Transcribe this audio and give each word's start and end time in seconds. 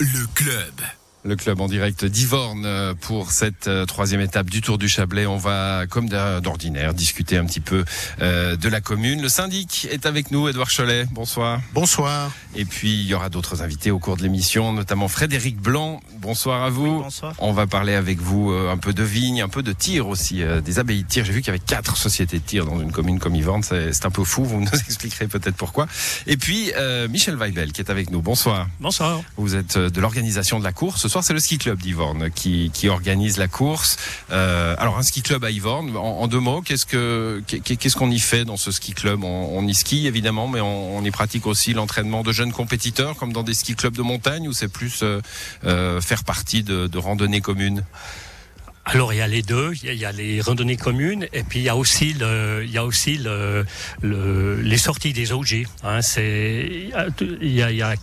Le 0.00 0.26
club. 0.34 0.97
Le 1.28 1.36
club 1.36 1.60
en 1.60 1.68
direct 1.68 2.06
d'Ivorne 2.06 2.64
euh, 2.64 2.94
pour 2.98 3.32
cette 3.32 3.68
euh, 3.68 3.84
troisième 3.84 4.22
étape 4.22 4.48
du 4.48 4.62
Tour 4.62 4.78
du 4.78 4.88
Chablais. 4.88 5.26
On 5.26 5.36
va, 5.36 5.84
comme 5.86 6.08
d'ordinaire, 6.08 6.94
discuter 6.94 7.36
un 7.36 7.44
petit 7.44 7.60
peu 7.60 7.84
euh, 8.22 8.56
de 8.56 8.66
la 8.70 8.80
commune. 8.80 9.20
Le 9.20 9.28
syndic 9.28 9.86
est 9.90 10.06
avec 10.06 10.30
nous, 10.30 10.48
Edouard 10.48 10.70
Cholet. 10.74 11.06
Bonsoir. 11.10 11.60
Bonsoir. 11.74 12.32
Et 12.54 12.64
puis, 12.64 12.94
il 12.94 13.06
y 13.06 13.12
aura 13.12 13.28
d'autres 13.28 13.60
invités 13.60 13.90
au 13.90 13.98
cours 13.98 14.16
de 14.16 14.22
l'émission, 14.22 14.72
notamment 14.72 15.06
Frédéric 15.06 15.60
Blanc. 15.60 16.00
Bonsoir 16.14 16.62
à 16.62 16.70
vous. 16.70 17.02
bonsoir. 17.02 17.34
On 17.40 17.52
va 17.52 17.66
parler 17.66 17.92
avec 17.92 18.20
vous 18.20 18.50
un 18.50 18.78
peu 18.78 18.94
de 18.94 19.02
vigne, 19.02 19.42
un 19.42 19.50
peu 19.50 19.62
de 19.62 19.72
tir 19.72 20.08
aussi, 20.08 20.42
des 20.64 20.78
abbayes 20.78 21.02
de 21.02 21.08
tir. 21.08 21.26
J'ai 21.26 21.32
vu 21.34 21.40
qu'il 21.40 21.48
y 21.48 21.50
avait 21.50 21.58
quatre 21.58 21.98
sociétés 21.98 22.38
de 22.38 22.44
tir 22.44 22.64
dans 22.64 22.80
une 22.80 22.90
commune 22.90 23.18
comme 23.18 23.36
Yvorne. 23.36 23.62
C'est 23.62 24.06
un 24.06 24.10
peu 24.10 24.24
fou. 24.24 24.44
Vous 24.44 24.60
nous 24.62 24.66
expliquerez 24.72 25.28
peut-être 25.28 25.56
pourquoi. 25.56 25.88
Et 26.26 26.38
puis, 26.38 26.72
euh, 26.74 27.06
Michel 27.06 27.36
Weibel 27.36 27.72
qui 27.72 27.82
est 27.82 27.90
avec 27.90 28.10
nous. 28.10 28.22
Bonsoir. 28.22 28.66
Bonsoir. 28.80 29.20
Vous 29.36 29.54
êtes 29.54 29.76
de 29.76 30.00
l'organisation 30.00 30.58
de 30.58 30.64
la 30.64 30.72
course. 30.72 31.02
Ce 31.02 31.08
soir, 31.08 31.17
c'est 31.22 31.32
le 31.32 31.38
ski 31.40 31.58
club 31.58 31.78
d'Ivorne 31.80 32.30
qui, 32.34 32.70
organise 32.88 33.36
la 33.38 33.48
course. 33.48 33.96
Euh, 34.30 34.74
alors, 34.78 34.98
un 34.98 35.02
ski 35.02 35.22
club 35.22 35.44
à 35.44 35.50
Ivorne. 35.50 35.96
En, 35.96 36.26
deux 36.28 36.40
mots, 36.40 36.62
qu'est-ce 36.62 36.86
que 36.86 37.42
qu'est- 37.46 37.76
qu'est-ce 37.76 37.96
qu'on 37.96 38.10
y 38.10 38.18
fait 38.18 38.44
dans 38.44 38.56
ce 38.56 38.70
ski 38.72 38.92
club? 38.92 39.24
On, 39.24 39.66
y 39.66 39.74
skie 39.74 40.06
évidemment, 40.06 40.48
mais 40.48 40.60
on, 40.60 41.02
y 41.04 41.10
pratique 41.10 41.46
aussi 41.46 41.74
l'entraînement 41.74 42.22
de 42.22 42.32
jeunes 42.32 42.52
compétiteurs, 42.52 43.16
comme 43.16 43.32
dans 43.32 43.42
des 43.42 43.54
ski 43.54 43.74
clubs 43.74 43.96
de 43.96 44.02
montagne, 44.02 44.48
ou 44.48 44.52
c'est 44.52 44.68
plus 44.68 45.00
euh, 45.02 45.20
euh, 45.64 46.00
faire 46.00 46.24
partie 46.24 46.62
de, 46.62 46.98
randonnées 46.98 47.40
communes? 47.40 47.84
Alors 48.84 49.12
il 49.12 49.16
y 49.16 49.20
a 49.20 49.28
les 49.28 49.42
deux, 49.42 49.72
il 49.82 49.92
y 49.94 50.04
a, 50.06 50.12
les 50.12 50.40
randonnées 50.40 50.78
communes 50.78 51.26
et 51.34 51.42
puis 51.42 51.58
il 51.58 51.62
y 51.64 51.68
a 51.68 51.76
aussi 51.76 52.14
il 52.18 52.70
y 52.70 52.78
a 52.78 52.84
aussi 52.86 53.18
le, 53.18 53.66
le- 54.00 54.62
les 54.62 54.78
sorties 54.78 55.12
des 55.12 55.30
OG. 55.32 55.66
Hein, 55.84 56.00
c'est 56.00 56.88
il 57.42 57.50
y 57.52 57.62
a- 57.82 57.94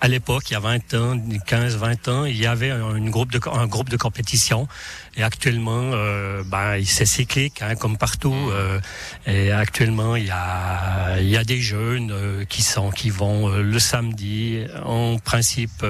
à 0.00 0.08
l'époque, 0.08 0.50
il 0.50 0.52
y 0.52 0.56
a 0.56 0.60
20 0.60 0.94
ans, 0.94 1.20
15, 1.46 1.76
20 1.76 2.08
ans, 2.08 2.24
il 2.24 2.36
y 2.36 2.46
avait 2.46 2.70
un, 2.70 3.00
groupe 3.10 3.32
de, 3.32 3.40
un 3.52 3.66
groupe 3.66 3.88
de 3.88 3.96
compétition. 3.96 4.68
Et 5.16 5.22
actuellement, 5.22 5.90
euh, 5.92 6.42
ben, 6.46 6.80
c'est 6.84 7.06
cyclique, 7.06 7.62
hein, 7.62 7.74
comme 7.74 7.96
partout. 7.96 8.34
euh, 8.34 8.80
et 9.26 9.50
actuellement, 9.50 10.14
il 10.14 10.26
y 10.26 10.30
a, 10.30 11.18
il 11.18 11.28
y 11.28 11.36
a 11.36 11.44
des 11.44 11.60
jeunes 11.60 12.10
euh, 12.12 12.44
qui 12.44 12.62
sont, 12.62 12.90
qui 12.90 13.10
vont 13.10 13.48
euh, 13.48 13.62
le 13.62 13.78
samedi. 13.78 14.64
En 14.84 15.18
principe, 15.18 15.84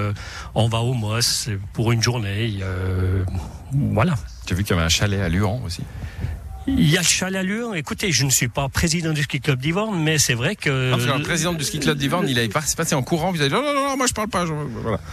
on 0.55 0.67
va 0.67 0.79
au 0.79 0.93
MOS 0.93 1.49
pour 1.73 1.91
une 1.91 2.01
journée. 2.01 2.59
voilà. 3.73 4.15
J'ai 4.47 4.55
vu 4.55 4.63
qu'il 4.63 4.75
y 4.75 4.79
avait 4.79 4.85
un 4.85 4.89
chalet 4.89 5.21
à 5.21 5.29
Luan 5.29 5.61
aussi. 5.63 5.83
Il 6.77 6.89
y 6.89 6.97
a 6.97 7.01
le 7.01 7.05
chalet 7.05 7.39
à 7.39 7.43
Lure. 7.43 7.75
Écoutez, 7.75 8.11
je 8.11 8.23
ne 8.25 8.29
suis 8.29 8.47
pas 8.47 8.69
président 8.69 9.11
du 9.11 9.23
ski 9.23 9.41
club 9.41 9.59
d'Yvorne, 9.59 10.01
mais 10.01 10.17
c'est 10.17 10.33
vrai 10.33 10.55
que. 10.55 10.91
Parce 10.91 11.05
que 11.05 11.11
le 11.17 11.23
président 11.23 11.53
du 11.53 11.63
ski 11.63 11.79
club 11.79 11.97
d'Ivorne, 11.97 12.27
il 12.29 12.37
avait 12.39 12.47
passé 12.47 12.95
en 12.95 13.03
courant. 13.03 13.31
Vous 13.31 13.41
avez 13.41 13.49
dit 13.49 13.55
non, 13.55 13.61
non, 13.61 13.73
non, 13.73 13.97
moi 13.97 14.07
je 14.07 14.13
parle 14.13 14.29
pas. 14.29 14.45
je- 14.45 14.53
Voilà. 14.53 14.99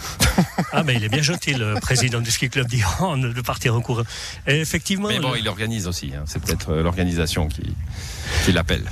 Ah, 0.73 0.83
ben, 0.83 0.97
il 0.97 1.05
est 1.05 1.09
bien 1.09 1.23
gentil, 1.23 1.55
le 1.55 1.75
président 1.81 2.21
du 2.21 2.31
ski 2.31 2.49
club 2.51 2.67
d'Yvorne, 2.67 3.33
de 3.33 3.41
partir 3.41 3.75
en 3.75 3.81
courant. 3.81 4.03
Et 4.47 4.61
effectivement. 4.61 5.09
Mais 5.09 5.19
bon, 5.21 5.33
le- 5.33 5.39
il 5.39 5.49
organise 5.49 5.87
aussi. 5.87 6.13
hein. 6.15 6.23
C'est 6.27 6.43
peut-être 6.43 6.71
euh, 6.71 6.83
l'organisation 6.83 7.49
qui, 7.49 7.63
qui 8.45 8.53
l'appelle. 8.53 8.85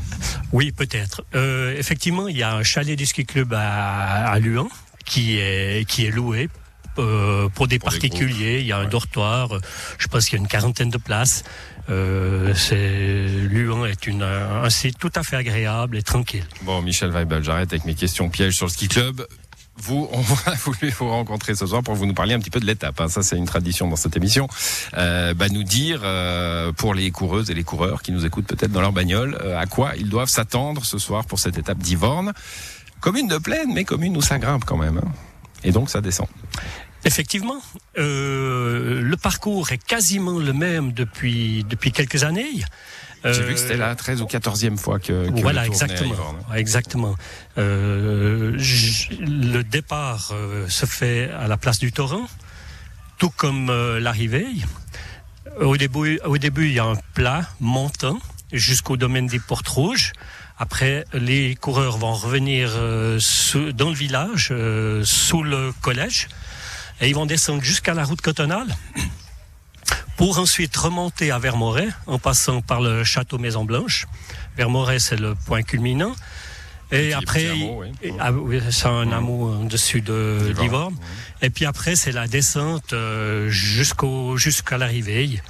Oui, 0.52 0.72
peut-être. 0.72 1.24
Euh, 1.34 1.76
effectivement, 1.78 2.28
il 2.28 2.36
y 2.36 2.42
a 2.42 2.54
un 2.54 2.62
chalet 2.62 2.96
du 2.96 3.06
ski 3.06 3.24
club 3.26 3.52
à, 3.54 4.26
à 4.30 4.38
Luan 4.38 4.66
qui 5.04 5.36
est, 5.38 5.86
qui 5.88 6.06
est 6.06 6.10
loué. 6.10 6.48
Euh, 6.98 7.48
pour 7.48 7.66
des 7.68 7.78
Pour 7.78 7.90
des 7.90 7.98
particuliers, 7.98 8.60
il 8.60 8.66
y 8.66 8.72
a 8.72 8.78
un 8.78 8.86
dortoir. 8.86 9.54
euh, 9.56 9.60
Je 9.98 10.06
pense 10.08 10.24
qu'il 10.26 10.38
y 10.38 10.40
a 10.40 10.42
une 10.42 10.48
quarantaine 10.48 10.90
de 10.90 10.98
places. 10.98 11.44
Euh, 11.90 12.54
c'est 12.54 13.26
Luan 13.26 13.84
est 13.86 14.06
une, 14.06 14.22
un 14.22 14.70
site 14.70 14.98
tout 14.98 15.12
à 15.14 15.22
fait 15.22 15.36
agréable 15.36 15.96
et 15.98 16.02
tranquille. 16.02 16.46
Bon, 16.62 16.80
Michel 16.82 17.10
Weibel, 17.10 17.44
j'arrête 17.44 17.72
avec 17.72 17.84
mes 17.84 17.94
questions 17.94 18.30
pièges 18.30 18.54
sur 18.56 18.66
le 18.66 18.70
ski 18.70 18.88
club. 18.88 19.26
Vous, 19.76 20.08
on 20.12 20.20
va 20.46 20.52
voulu 20.64 20.88
vous 20.90 21.08
rencontrer 21.10 21.54
ce 21.56 21.66
soir 21.66 21.82
pour 21.82 21.94
vous 21.94 22.06
nous 22.06 22.14
parler 22.14 22.32
un 22.32 22.38
petit 22.38 22.48
peu 22.50 22.60
de 22.60 22.64
l'étape. 22.64 23.00
hein. 23.00 23.08
Ça, 23.08 23.22
c'est 23.22 23.36
une 23.36 23.44
tradition 23.44 23.88
dans 23.88 23.96
cette 23.96 24.16
émission. 24.16 24.46
Euh, 24.96 25.34
bah, 25.34 25.48
nous 25.50 25.64
dire 25.64 26.00
euh, 26.04 26.72
pour 26.72 26.94
les 26.94 27.10
coureuses 27.10 27.50
et 27.50 27.54
les 27.54 27.64
coureurs 27.64 28.00
qui 28.00 28.12
nous 28.12 28.24
écoutent 28.24 28.46
peut-être 28.46 28.70
dans 28.72 28.80
leur 28.80 28.92
bagnole, 28.92 29.36
euh, 29.42 29.58
à 29.58 29.66
quoi 29.66 29.92
ils 29.98 30.08
doivent 30.08 30.28
s'attendre 30.28 30.84
ce 30.84 30.96
soir 30.98 31.24
pour 31.26 31.38
cette 31.40 31.58
étape 31.58 31.78
d'Ivorne. 31.78 32.32
Commune 33.00 33.26
de 33.28 33.36
plaine, 33.36 33.72
mais 33.74 33.84
commune 33.84 34.16
où 34.16 34.22
ça 34.22 34.38
grimpe 34.38 34.64
quand 34.64 34.78
même. 34.78 34.98
hein. 34.98 35.12
Et 35.64 35.72
donc 35.72 35.90
ça 35.90 36.00
descend. 36.00 36.28
Effectivement, 37.04 37.60
euh, 37.98 39.00
le 39.02 39.16
parcours 39.16 39.72
est 39.72 39.78
quasiment 39.84 40.38
le 40.38 40.52
même 40.52 40.92
depuis 40.92 41.64
depuis 41.68 41.92
quelques 41.92 42.24
années. 42.24 42.50
J'ai 43.24 43.30
Euh, 43.30 43.46
vu 43.46 43.54
que 43.54 43.60
c'était 43.60 43.76
la 43.78 43.94
13 43.94 44.20
ou 44.22 44.26
14e 44.26 44.76
fois 44.76 44.98
que, 44.98 45.30
que 45.30 45.40
voilà, 45.40 45.64
le 45.64 45.70
venait 45.72 45.82
à 45.82 45.84
exactement. 45.86 46.14
Exactement. 46.54 47.14
Euh, 47.56 48.52
le 49.20 49.62
départ 49.62 50.30
euh, 50.32 50.68
se 50.68 50.84
fait 50.86 51.30
à 51.30 51.48
la 51.48 51.56
place 51.56 51.78
du 51.78 51.90
torrent, 51.92 52.26
tout 53.18 53.30
comme 53.30 53.70
euh, 53.70 53.98
l'arrivée. 54.00 54.46
Au 55.60 55.76
début, 55.76 56.18
au 56.24 56.36
début, 56.36 56.66
il 56.68 56.74
y 56.74 56.78
a 56.80 56.84
un 56.84 56.96
plat 57.14 57.48
montant 57.60 58.18
jusqu'au 58.52 58.96
domaine 58.96 59.26
des 59.26 59.38
Portes 59.40 59.68
Rouges. 59.68 60.12
Après, 60.58 61.04
les 61.14 61.54
coureurs 61.56 61.96
vont 61.96 62.12
revenir 62.14 62.72
euh, 62.76 63.18
sous- 63.20 63.72
dans 63.72 63.88
le 63.88 63.94
village, 63.96 64.48
euh, 64.50 65.02
sous 65.04 65.42
le 65.42 65.72
collège, 65.80 66.28
et 67.00 67.08
ils 67.08 67.14
vont 67.14 67.26
descendre 67.26 67.62
jusqu'à 67.62 67.94
la 67.94 68.04
route 68.04 68.20
cantonale 68.20 68.74
pour 70.16 70.38
ensuite 70.38 70.76
remonter 70.76 71.30
à 71.30 71.38
Vermoret 71.38 71.88
en 72.06 72.18
passant 72.18 72.62
par 72.62 72.80
le 72.80 73.04
château 73.04 73.38
Maison 73.38 73.64
Blanche. 73.64 74.06
Vermoret, 74.56 74.98
c'est 74.98 75.16
le 75.16 75.34
point 75.34 75.62
culminant. 75.62 76.14
Et 76.92 77.12
après, 77.12 77.50
oui. 77.50 77.90
ah 78.20 78.30
oui, 78.30 78.60
c'est 78.70 78.86
un 78.86 79.10
hameau 79.10 79.52
en 79.52 79.64
dessus 79.64 80.00
de 80.00 80.54
d'Ivorne. 80.60 80.94
Et 81.42 81.50
puis 81.50 81.64
après, 81.64 81.96
c'est 81.96 82.12
la 82.12 82.28
descente 82.28 82.92
euh, 82.92 83.48
jusqu'au 83.48 84.36
jusqu'à 84.36 84.78
l'arrivée. 84.78 85.42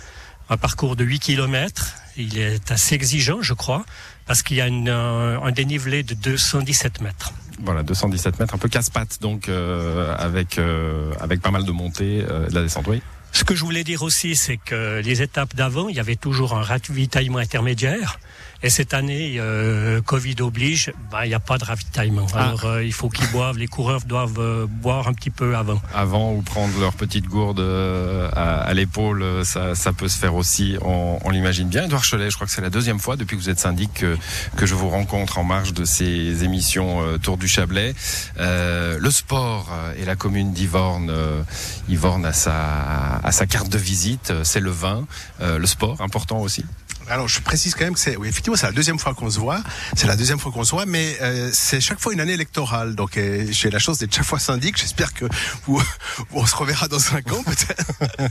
Un 0.48 0.56
parcours 0.56 0.96
de 0.96 1.04
8 1.04 1.18
km. 1.18 1.94
Il 2.16 2.38
est 2.38 2.70
assez 2.70 2.94
exigeant, 2.94 3.42
je 3.42 3.54
crois, 3.54 3.84
parce 4.24 4.42
qu'il 4.42 4.56
y 4.56 4.60
a 4.60 4.68
une, 4.68 4.88
un 4.88 5.50
dénivelé 5.50 6.02
de 6.02 6.14
217 6.14 7.00
mètres. 7.00 7.32
Voilà, 7.62 7.82
217 7.82 8.40
mètres, 8.40 8.54
un 8.54 8.58
peu 8.58 8.68
casse-pattes, 8.68 9.20
donc 9.20 9.48
euh, 9.48 10.14
avec 10.18 10.58
euh, 10.58 11.12
avec 11.20 11.40
pas 11.40 11.50
mal 11.50 11.64
de 11.64 11.70
montées, 11.70 12.24
euh, 12.28 12.48
de 12.48 12.54
la 12.54 12.62
descente, 12.62 12.86
oui. 12.88 13.00
Ce 13.32 13.44
que 13.44 13.54
je 13.54 13.64
voulais 13.64 13.84
dire 13.84 14.02
aussi, 14.02 14.36
c'est 14.36 14.56
que 14.56 15.00
les 15.00 15.22
étapes 15.22 15.54
d'avant, 15.56 15.88
il 15.88 15.96
y 15.96 16.00
avait 16.00 16.16
toujours 16.16 16.54
un 16.54 16.62
ravitaillement 16.62 17.38
intermédiaire. 17.38 18.20
Et 18.64 18.70
cette 18.70 18.94
année, 18.94 19.34
euh, 19.36 20.00
Covid 20.00 20.36
oblige, 20.40 20.90
ben, 21.12 21.24
il 21.24 21.28
n'y 21.28 21.34
a 21.34 21.38
pas 21.38 21.58
de 21.58 21.66
ravitaillement. 21.66 22.26
Ah. 22.32 22.44
Alors, 22.44 22.64
euh, 22.64 22.82
il 22.82 22.94
faut 22.94 23.10
qu'ils 23.10 23.30
boivent, 23.30 23.58
les 23.58 23.66
coureurs 23.66 24.00
doivent 24.06 24.38
euh, 24.38 24.66
boire 24.66 25.06
un 25.06 25.12
petit 25.12 25.28
peu 25.28 25.54
avant. 25.54 25.82
Avant 25.94 26.32
ou 26.32 26.40
prendre 26.40 26.72
leur 26.80 26.94
petite 26.94 27.26
gourde 27.26 27.60
euh, 27.60 28.30
à, 28.32 28.62
à 28.62 28.72
l'épaule, 28.72 29.22
euh, 29.22 29.44
ça, 29.44 29.74
ça 29.74 29.92
peut 29.92 30.08
se 30.08 30.18
faire 30.18 30.34
aussi, 30.34 30.78
on, 30.80 31.18
on 31.22 31.28
l'imagine 31.28 31.68
bien. 31.68 31.84
Edouard 31.84 32.06
Cholet, 32.08 32.30
je 32.30 32.36
crois 32.36 32.46
que 32.46 32.54
c'est 32.54 32.62
la 32.62 32.70
deuxième 32.70 33.00
fois 33.00 33.16
depuis 33.16 33.36
que 33.36 33.42
vous 33.42 33.50
êtes 33.50 33.60
syndic 33.60 33.92
que, 33.92 34.16
que 34.56 34.64
je 34.64 34.74
vous 34.74 34.88
rencontre 34.88 35.36
en 35.36 35.44
marge 35.44 35.74
de 35.74 35.84
ces 35.84 36.42
émissions 36.42 37.02
euh, 37.02 37.18
Tour 37.18 37.36
du 37.36 37.48
Chablais. 37.48 37.94
Euh, 38.40 38.96
le 38.98 39.10
sport 39.10 39.68
euh, 39.72 39.92
et 39.98 40.06
la 40.06 40.16
commune 40.16 40.54
d'Ivorne, 40.54 41.10
euh, 41.10 41.42
Ivorne 41.90 42.24
a 42.24 42.32
sa, 42.32 43.16
a 43.22 43.30
sa 43.30 43.44
carte 43.44 43.68
de 43.68 43.76
visite, 43.76 44.32
c'est 44.42 44.60
le 44.60 44.70
vin, 44.70 45.06
euh, 45.42 45.58
le 45.58 45.66
sport 45.66 46.00
important 46.00 46.40
aussi. 46.40 46.64
Alors 47.10 47.28
je 47.28 47.40
précise 47.40 47.74
quand 47.74 47.84
même 47.84 47.94
que 47.94 48.00
c'est 48.00 48.16
oui, 48.16 48.28
effectivement 48.28 48.56
c'est 48.56 48.66
la 48.66 48.72
deuxième 48.72 48.98
fois 48.98 49.14
qu'on 49.14 49.30
se 49.30 49.38
voit, 49.38 49.60
c'est 49.96 50.06
la 50.06 50.16
deuxième 50.16 50.38
fois 50.38 50.52
qu'on 50.52 50.64
se 50.64 50.70
voit, 50.70 50.86
mais 50.86 51.16
euh, 51.20 51.50
c'est 51.52 51.80
chaque 51.80 52.00
fois 52.00 52.12
une 52.12 52.20
année 52.20 52.32
électorale. 52.32 52.94
Donc 52.94 53.16
euh, 53.16 53.46
j'ai 53.50 53.70
la 53.70 53.78
chance 53.78 53.98
d'être 53.98 54.14
chaque 54.14 54.24
fois 54.24 54.38
syndic. 54.38 54.78
J'espère 54.78 55.12
que 55.12 55.26
vous, 55.66 55.82
on 56.32 56.46
se 56.46 56.56
reverra 56.56 56.88
dans 56.88 56.98
cinq 56.98 57.30
ans 57.32 57.42
peut-être. 57.44 57.84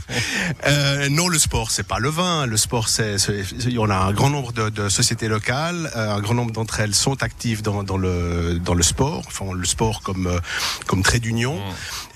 euh, 0.66 1.08
non, 1.08 1.28
le 1.28 1.38
sport 1.38 1.70
c'est 1.70 1.82
pas 1.86 1.98
le 1.98 2.08
vin. 2.08 2.46
Le 2.46 2.56
sport 2.56 2.88
c'est 2.88 3.18
c'est- 3.18 3.44
on 3.78 3.90
a 3.90 3.96
un 3.96 4.12
grand 4.12 4.30
nombre 4.30 4.52
de, 4.52 4.68
de 4.70 4.88
sociétés 4.88 5.28
locales, 5.28 5.90
euh, 5.96 6.14
un 6.14 6.20
grand 6.20 6.34
nombre 6.34 6.52
d'entre 6.52 6.80
elles 6.80 6.94
sont 6.94 7.22
actives 7.22 7.62
dans, 7.62 7.82
dans 7.82 7.96
le 7.96 8.58
dans 8.58 8.74
le 8.74 8.82
sport, 8.82 9.24
font 9.30 9.52
le 9.52 9.64
sport 9.64 10.02
comme 10.02 10.26
euh, 10.26 10.40
comme 10.86 11.02
trait 11.02 11.20
d'union. 11.20 11.60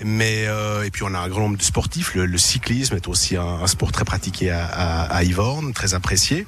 Mais 0.03 0.45
euh, 0.47 0.83
et 0.83 0.91
puis 0.91 1.03
on 1.03 1.13
a 1.13 1.19
un 1.19 1.27
grand 1.29 1.41
nombre 1.41 1.57
de 1.57 1.63
sportifs. 1.63 2.13
Le, 2.15 2.25
le 2.25 2.37
cyclisme 2.37 2.95
est 2.95 3.07
aussi 3.07 3.35
un, 3.37 3.43
un 3.63 3.67
sport 3.67 3.91
très 3.91 4.05
pratiqué 4.05 4.51
à, 4.51 4.65
à, 4.65 5.01
à 5.15 5.23
Yvorne, 5.23 5.73
très 5.73 5.93
apprécié. 5.93 6.45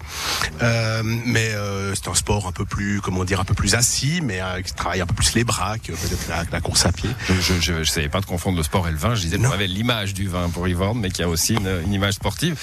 Euh, 0.62 1.01
mais 1.03 1.50
euh, 1.50 1.94
c'est 1.95 2.07
un 2.07 2.13
sport 2.13 2.48
un 2.48 2.51
peu 2.51 2.65
plus, 2.65 3.01
comment 3.01 3.24
dire, 3.24 3.39
un 3.39 3.45
peu 3.45 3.53
plus 3.53 3.75
assis, 3.75 4.21
mais 4.21 4.42
euh, 4.42 4.62
qui 4.62 4.74
travaille 4.74 5.01
un 5.01 5.06
peu 5.06 5.13
plus 5.13 5.33
les 5.33 5.44
bras 5.44 5.77
que 5.77 5.92
peut-être 5.92 6.27
la, 6.30 6.44
la 6.51 6.62
course 6.62 6.86
à 6.86 6.92
pied. 6.92 7.09
Je 7.30 7.59
je 7.59 7.83
savais 7.83 8.09
pas 8.09 8.21
de 8.21 8.25
confondre 8.25 8.57
le 8.57 8.63
sport 8.63 8.88
et 8.88 8.92
le 8.92 8.98
vin. 8.98 9.15
Je 9.15 9.21
disais 9.21 9.38
qu'on 9.38 9.51
avait 9.51 9.68
l'image 9.68 10.13
du 10.13 10.27
vin 10.27 10.50
pour 10.50 10.68
Yvorne, 10.68 11.00
mais 11.00 11.09
qu'il 11.09 11.21
y 11.21 11.25
a 11.25 11.30
aussi 11.30 11.53
une, 11.53 11.81
une 11.86 11.94
image 11.94 12.13
sportive. 12.15 12.57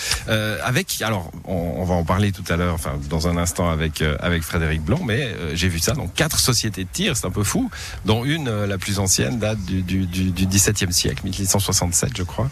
Avec, 0.62 1.02
alors, 1.02 1.30
on, 1.44 1.54
on 1.54 1.84
va 1.84 1.94
en 1.94 2.04
parler 2.04 2.32
tout 2.32 2.44
à 2.48 2.56
l'heure, 2.56 2.74
enfin 2.74 2.92
dans 3.08 3.28
un 3.28 3.36
instant 3.36 3.70
avec 3.70 4.02
avec 4.20 4.42
Frédéric 4.42 4.82
Blanc, 4.82 5.00
mais 5.04 5.34
j'ai 5.54 5.68
vu 5.68 5.78
ça. 5.78 5.92
Donc 5.92 6.14
quatre 6.14 6.38
sociétés 6.38 6.84
de 6.84 6.88
tir, 6.92 7.16
c'est 7.16 7.26
un 7.26 7.30
peu 7.30 7.44
fou, 7.44 7.70
dont 8.04 8.24
une 8.24 8.64
la 8.64 8.78
plus 8.78 8.98
ancienne 8.98 9.38
date 9.38 9.58
du 9.64 9.82
du, 9.82 10.06
du, 10.06 10.30
du 10.30 10.46
17e 10.46 10.92
siècle, 10.92 11.22
1867, 11.24 12.10
je 12.16 12.22
crois. 12.22 12.48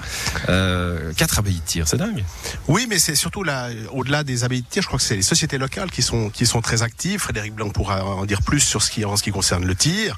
Euh, 0.49 1.12
quatre 1.17 1.38
abbayes 1.38 1.55
de 1.55 1.67
tir, 1.67 1.88
c'est 1.88 1.97
dingue. 1.97 2.25
Oui, 2.69 2.87
mais 2.88 2.99
c'est 2.99 3.15
surtout 3.15 3.43
là, 3.43 3.69
au-delà 3.93 4.25
des 4.25 4.44
abbayes 4.44 4.62
de 4.62 4.67
tir, 4.69 4.75
je 4.81 4.87
crois 4.87 4.99
que 4.99 5.05
c'est 5.05 5.17
les 5.17 5.23
sociétés 5.23 5.58
locales 5.58 5.90
qui 5.90 6.02
sont 6.02 6.31
qui 6.31 6.46
sont 6.46 6.61
très 6.61 6.82
actives. 6.82 7.20
Frédéric 7.20 7.55
Blanc 7.55 7.70
pourra 7.70 8.05
en 8.05 8.25
dire 8.25 8.43
plus 8.43 8.61
sur 8.61 8.82
ce 8.82 8.90
qui 8.90 9.05
en 9.05 9.17
ce 9.17 9.23
qui 9.23 9.31
concerne 9.31 9.64
le 9.64 9.75
tir, 9.75 10.17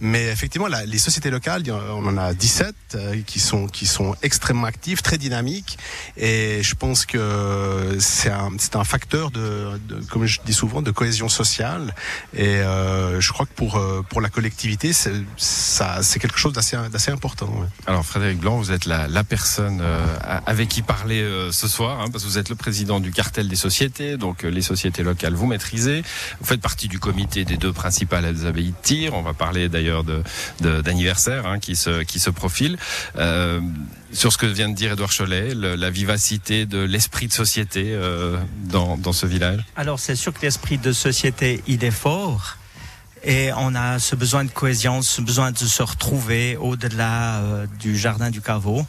mais 0.00 0.26
effectivement, 0.28 0.68
les 0.86 0.98
sociétés 0.98 1.30
locales, 1.30 1.62
on 1.70 2.06
en 2.06 2.16
a 2.16 2.34
17 2.34 2.74
euh, 2.94 3.22
qui 3.26 3.40
sont 3.40 3.66
qui 3.66 3.86
sont 3.86 4.14
extrêmement 4.22 4.66
actives, 4.66 5.02
très 5.02 5.18
dynamiques, 5.18 5.78
et 6.16 6.62
je 6.62 6.74
pense 6.74 7.06
que 7.06 7.96
c'est 8.00 8.30
un 8.30 8.50
c'est 8.58 8.76
un 8.76 8.84
facteur 8.84 9.30
de, 9.30 9.78
comme 10.10 10.26
je 10.26 10.40
dis 10.44 10.54
souvent, 10.54 10.82
de 10.82 10.90
cohésion 10.90 11.28
sociale. 11.28 11.94
Et 12.34 12.46
euh, 12.46 13.20
je 13.20 13.32
crois 13.32 13.46
que 13.46 13.52
pour 13.54 13.80
pour 14.08 14.20
la 14.20 14.28
collectivité, 14.28 14.92
ça 14.92 16.02
c'est 16.02 16.18
quelque 16.18 16.38
chose 16.38 16.52
d'assez 16.52 16.76
d'assez 16.90 17.10
important. 17.10 17.50
Alors 17.86 18.04
Frédéric 18.04 18.38
Blanc, 18.38 18.56
vous 18.58 18.72
êtes 18.72 18.86
la, 18.86 19.08
la 19.08 19.24
personne 19.24 19.82
avec 20.46 20.68
qui 20.68 20.82
parler 20.82 21.48
ce 21.50 21.68
soir, 21.68 22.00
hein, 22.00 22.06
parce 22.10 22.24
que 22.24 22.28
vous 22.28 22.38
êtes 22.38 22.48
le 22.48 22.56
président 22.56 23.00
du 23.00 23.12
cartel 23.12 23.48
des 23.48 23.56
sociétés, 23.56 23.87
donc 24.16 24.42
les 24.42 24.62
sociétés 24.62 25.02
locales 25.02 25.34
vous 25.34 25.46
maîtrisez. 25.46 26.02
Vous 26.40 26.46
faites 26.46 26.60
partie 26.60 26.88
du 26.88 26.98
comité 26.98 27.44
des 27.44 27.56
deux 27.56 27.72
principales 27.72 28.24
abbayes 28.46 28.70
de 28.70 28.82
tir. 28.82 29.14
On 29.14 29.22
va 29.22 29.34
parler 29.34 29.68
d'ailleurs 29.68 30.04
d'anniversaire 30.60 31.46
hein, 31.46 31.58
qui 31.58 31.76
se 31.76 32.02
qui 32.02 32.20
se 32.20 32.30
profile. 32.30 32.78
Euh, 33.16 33.60
sur 34.12 34.32
ce 34.32 34.38
que 34.38 34.46
vient 34.46 34.68
de 34.68 34.74
dire 34.74 34.92
Edouard 34.92 35.12
Cholet, 35.16 35.54
la 35.54 35.90
vivacité 35.90 36.66
de 36.66 36.78
l'esprit 36.78 37.28
de 37.28 37.32
société 37.32 37.92
euh, 37.92 38.38
dans, 38.64 38.96
dans 38.96 39.12
ce 39.12 39.26
village? 39.26 39.64
Alors 39.76 39.98
c'est 39.98 40.16
sûr 40.16 40.32
que 40.32 40.40
l'esprit 40.42 40.78
de 40.78 40.92
société, 40.92 41.62
il 41.66 41.84
est 41.84 41.90
fort. 41.90 42.56
Et 43.24 43.50
on 43.56 43.74
a 43.74 43.98
ce 43.98 44.14
besoin 44.14 44.44
de 44.44 44.50
cohésion, 44.50 45.02
ce 45.02 45.20
besoin 45.20 45.50
de 45.50 45.58
se 45.58 45.82
retrouver 45.82 46.56
au-delà 46.56 47.40
euh, 47.40 47.66
du 47.80 47.98
jardin 47.98 48.30
du 48.30 48.40
caveau. 48.40 48.86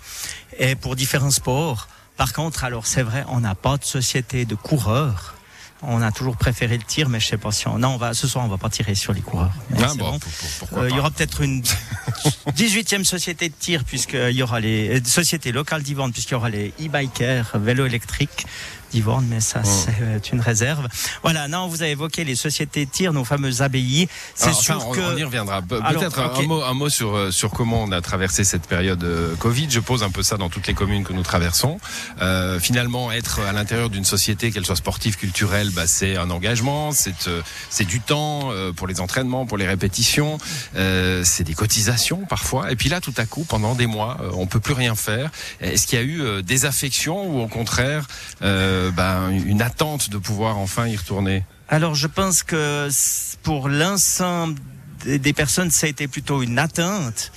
Et 0.57 0.75
pour 0.75 0.95
différents 0.95 1.31
sports. 1.31 1.87
Par 2.19 2.33
contre, 2.33 2.65
alors 2.65 2.85
c'est 2.85 3.01
vrai, 3.01 3.23
on 3.29 3.39
n'a 3.39 3.55
pas 3.55 3.77
de 3.77 3.85
société 3.85 4.43
de 4.43 4.53
coureurs. 4.53 5.35
On 5.81 6.01
a 6.01 6.11
toujours 6.11 6.35
préféré 6.35 6.77
le 6.77 6.83
tir, 6.83 7.07
mais 7.07 7.21
je 7.21 7.27
sais 7.27 7.37
pas 7.37 7.53
si 7.53 7.65
on. 7.69 7.79
Non, 7.79 7.91
on 7.91 7.97
va 7.97 8.13
ce 8.13 8.27
soir, 8.27 8.43
on 8.43 8.49
va 8.49 8.57
pas 8.57 8.69
tirer 8.69 8.93
sur 8.93 9.13
les 9.13 9.21
coureurs. 9.21 9.53
Ah 9.81 9.93
bon, 9.97 10.19
euh, 10.73 10.89
il 10.89 10.97
y 10.97 10.99
aura 10.99 11.11
peut-être 11.11 11.39
une 11.39 11.61
18e 12.57 13.05
société 13.05 13.47
de 13.47 13.53
tir 13.53 13.85
puisqu'il 13.85 14.35
y 14.35 14.43
aura 14.43 14.59
les 14.59 14.99
euh, 14.99 15.01
sociétés 15.05 15.53
locales 15.53 15.81
d'Yvonne 15.81 16.11
puisqu'il 16.11 16.33
y 16.33 16.35
aura 16.35 16.49
les 16.49 16.73
e-bikers, 16.81 17.51
vélos 17.53 17.85
électriques 17.85 18.45
d'Yvonne, 18.91 19.25
mais 19.29 19.39
ça, 19.39 19.61
oh. 19.63 19.67
c'est 19.67 20.01
euh, 20.01 20.19
une 20.31 20.41
réserve. 20.41 20.87
Voilà, 21.23 21.47
non, 21.47 21.67
vous 21.67 21.81
avez 21.81 21.91
évoqué 21.91 22.23
les 22.23 22.35
sociétés 22.35 22.85
tir, 22.85 23.13
nos 23.13 23.25
fameuses 23.25 23.61
abbayes. 23.61 24.07
C'est 24.35 24.53
sûr 24.53 24.89
que... 24.91 24.99
On 24.99 25.17
y 25.17 25.23
reviendra. 25.23 25.61
Peut-être 25.61 26.19
un, 26.19 26.41
mot, 26.43 26.61
un 26.61 26.73
mot 26.73 26.89
sur, 26.89 27.15
euh, 27.15 27.31
sur 27.31 27.51
comment 27.51 27.83
on 27.83 27.91
a 27.91 28.01
traversé 28.01 28.43
cette 28.43 28.67
période 28.67 29.03
euh, 29.03 29.35
Covid. 29.35 29.67
Je 29.69 29.79
pose 29.79 30.03
un 30.03 30.09
peu 30.09 30.23
ça 30.23 30.37
dans 30.37 30.49
toutes 30.49 30.67
les 30.67 30.73
communes 30.73 31.03
que 31.03 31.13
nous 31.13 31.23
traversons. 31.23 31.79
Euh, 32.21 32.59
finalement, 32.59 33.11
être 33.11 33.39
à 33.41 33.51
l'intérieur 33.51 33.89
d'une 33.89 34.05
société, 34.05 34.51
qu'elle 34.51 34.65
soit 34.65 34.75
sportive, 34.75 35.17
culturelle, 35.17 35.71
bah, 35.71 35.87
c'est 35.87 36.17
un 36.17 36.29
engagement, 36.29 36.91
c'est 36.91 37.29
c'est 37.69 37.85
du 37.85 37.99
temps 37.99 38.51
pour 38.75 38.87
les 38.87 39.01
entraînements, 39.01 39.45
pour 39.45 39.57
les 39.57 39.67
répétitions, 39.67 40.37
euh, 40.75 41.23
c'est 41.25 41.43
des 41.43 41.53
cotisations 41.53 42.23
parfois. 42.29 42.71
Et 42.71 42.75
puis 42.75 42.89
là, 42.89 43.01
tout 43.01 43.13
à 43.17 43.25
coup, 43.25 43.43
pendant 43.43 43.75
des 43.75 43.87
mois, 43.87 44.17
on 44.33 44.47
peut 44.47 44.59
plus 44.59 44.73
rien 44.73 44.95
faire. 44.95 45.31
Est-ce 45.59 45.87
qu'il 45.87 45.99
y 45.99 46.01
a 46.01 46.05
eu 46.05 46.43
des 46.43 46.65
affections 46.65 47.27
ou 47.29 47.41
au 47.41 47.47
contraire 47.47 48.07
euh, 48.41 48.78
euh, 48.79 48.91
ben, 48.91 49.29
une 49.29 49.61
attente 49.61 50.09
de 50.09 50.17
pouvoir 50.17 50.57
enfin 50.57 50.87
y 50.87 50.95
retourner. 50.95 51.43
Alors 51.67 51.95
je 51.95 52.07
pense 52.07 52.43
que 52.43 52.89
pour 53.43 53.69
l'ensemble 53.69 54.59
des 55.05 55.33
personnes, 55.33 55.71
ça 55.71 55.87
a 55.87 55.89
été 55.89 56.07
plutôt 56.07 56.41
une 56.41 56.59
atteinte. 56.59 57.31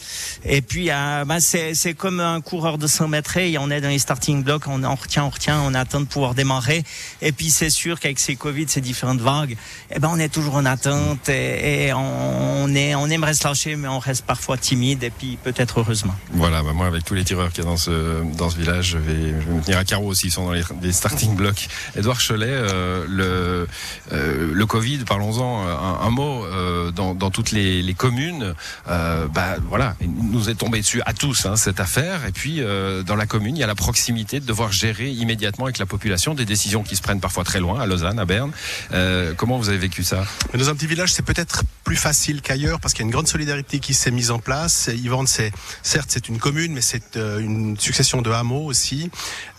Et 0.45 0.63
puis, 0.63 0.91
euh, 0.91 1.25
bah, 1.25 1.41
c'est 1.41 1.95
comme 1.95 2.21
un 2.21 2.41
coureur 2.41 2.79
de 2.79 2.87
100 2.87 3.09
mètres 3.09 3.37
et 3.37 3.57
on 3.59 3.71
est 3.71 3.81
dans 3.81 3.89
les 3.89 3.99
starting 3.99 4.43
blocks, 4.43 4.67
on, 4.67 4.83
on 4.85 4.95
retient, 4.95 5.25
on 5.25 5.31
retient, 5.31 5.61
on 5.61 5.75
attend 5.75 6.01
de 6.01 6.07
pouvoir 6.07 6.35
démarrer. 6.35 6.83
Et 7.21 7.33
puis, 7.33 7.51
c'est 7.51 7.71
sûr 7.71 8.01
qu'avec 8.01 8.19
ces 8.19 8.37
Covid, 8.37 8.67
ces 8.69 8.81
différentes 8.81 9.21
vagues, 9.21 9.57
eh 9.91 9.99
ben, 9.99 10.11
on 10.13 10.19
est 10.19 10.29
toujours 10.29 10.57
en 10.57 10.65
attente 10.65 11.29
et, 11.29 11.93
on, 11.95 12.75
est, 12.75 12.95
on 12.95 13.07
aimerait 13.07 13.35
se 13.35 13.45
lâcher, 13.47 13.77
mais 13.77 13.89
on 13.89 13.99
reste 13.99 14.25
parfois 14.25 14.57
timide 14.57 15.05
et 15.05 15.11
puis 15.11 15.39
peut-être 15.43 15.81
heureusement. 15.81 16.15
Voilà, 16.33 16.63
bah, 16.63 16.73
moi, 16.73 16.87
avec 16.87 17.05
tous 17.05 17.15
les 17.15 17.25
tireurs 17.25 17.53
qu'il 17.53 17.65
y 17.65 17.67
a 17.67 17.71
dans 17.71 17.77
ce, 17.77 18.59
village, 18.59 18.87
je 18.87 18.99
vais, 18.99 19.33
me 19.33 19.63
tenir 19.63 19.79
à 19.79 19.85
carreau 19.85 20.09
aussi, 20.09 20.27
ils 20.27 20.33
sont 20.33 20.47
dans 20.47 20.53
les, 20.53 20.93
starting 20.93 21.37
blocks. 21.37 21.69
Edouard 21.97 22.19
Cholet, 22.27 22.47
euh, 22.49 23.05
le, 23.09 23.69
euh, 24.13 24.51
le 24.53 24.67
Covid, 24.67 24.99
parlons-en 25.07 25.67
un, 25.67 26.07
un, 26.07 26.11
mot, 26.11 26.45
euh, 26.45 26.91
dans, 26.91 27.15
dans 27.15 27.31
toutes 27.31 27.52
les, 27.53 27.95
communes, 27.95 28.55
euh, 28.89 29.27
bah 29.29 29.57
voilà, 29.69 29.95
il 30.01 30.11
nous 30.11 30.51
est 30.51 30.55
tombé 30.55 30.81
dessus 30.81 31.03
à 31.07 31.13
tous 31.13 31.47
hein, 31.47 31.57
cette 31.57 31.81
affaire. 31.81 32.27
Et 32.27 32.33
puis 32.33 32.61
euh, 32.61 33.03
dans 33.03 33.17
la 33.17 33.27
commune, 33.27 33.57
il 33.57 33.61
y 33.61 33.63
a 33.63 33.67
la 33.67 33.75
proximité 33.75 34.41
de 34.41 34.47
devoir 34.47 34.73
gérer 34.73 35.11
immédiatement 35.11 35.67
avec 35.67 35.79
la 35.79 35.87
population 35.87 36.35
des 36.35 36.45
décisions 36.45 36.83
qui 36.83 36.97
se 36.97 37.03
prennent 37.03 37.21
parfois 37.21 37.45
très 37.45 37.61
loin, 37.61 37.81
à 37.81 37.87
Lausanne, 37.87 38.19
à 38.19 38.25
Berne. 38.25 38.53
Euh, 38.93 39.35
comment 39.37 39.59
vous 39.59 39.69
avez 39.69 39.79
vécu 39.79 40.03
ça? 40.03 40.25
Dans 40.55 40.69
un 40.69 40.75
petit 40.75 40.87
village, 40.87 41.13
c'est 41.13 41.25
peut-être 41.25 41.63
plus 41.85 41.97
facile 41.97 42.41
qu'ailleurs 42.41 42.81
parce 42.81 42.95
qu'il 42.95 43.03
y 43.03 43.05
a 43.05 43.09
une 43.09 43.13
grande 43.13 43.29
solidarité 43.29 43.79
qui 43.79 43.95
s'est 43.95 44.11
mise 44.11 44.31
en 44.31 44.39
place. 44.39 44.91
Yvonne, 44.93 45.27
c'est 45.27 45.53
certes 45.83 46.09
c'est 46.11 46.29
une 46.29 46.39
commune, 46.39 46.73
mais 46.73 46.81
c'est 46.81 47.17
une 47.17 47.79
succession 47.79 48.23
de 48.23 48.31
hameaux 48.31 48.65
aussi. 48.65 49.11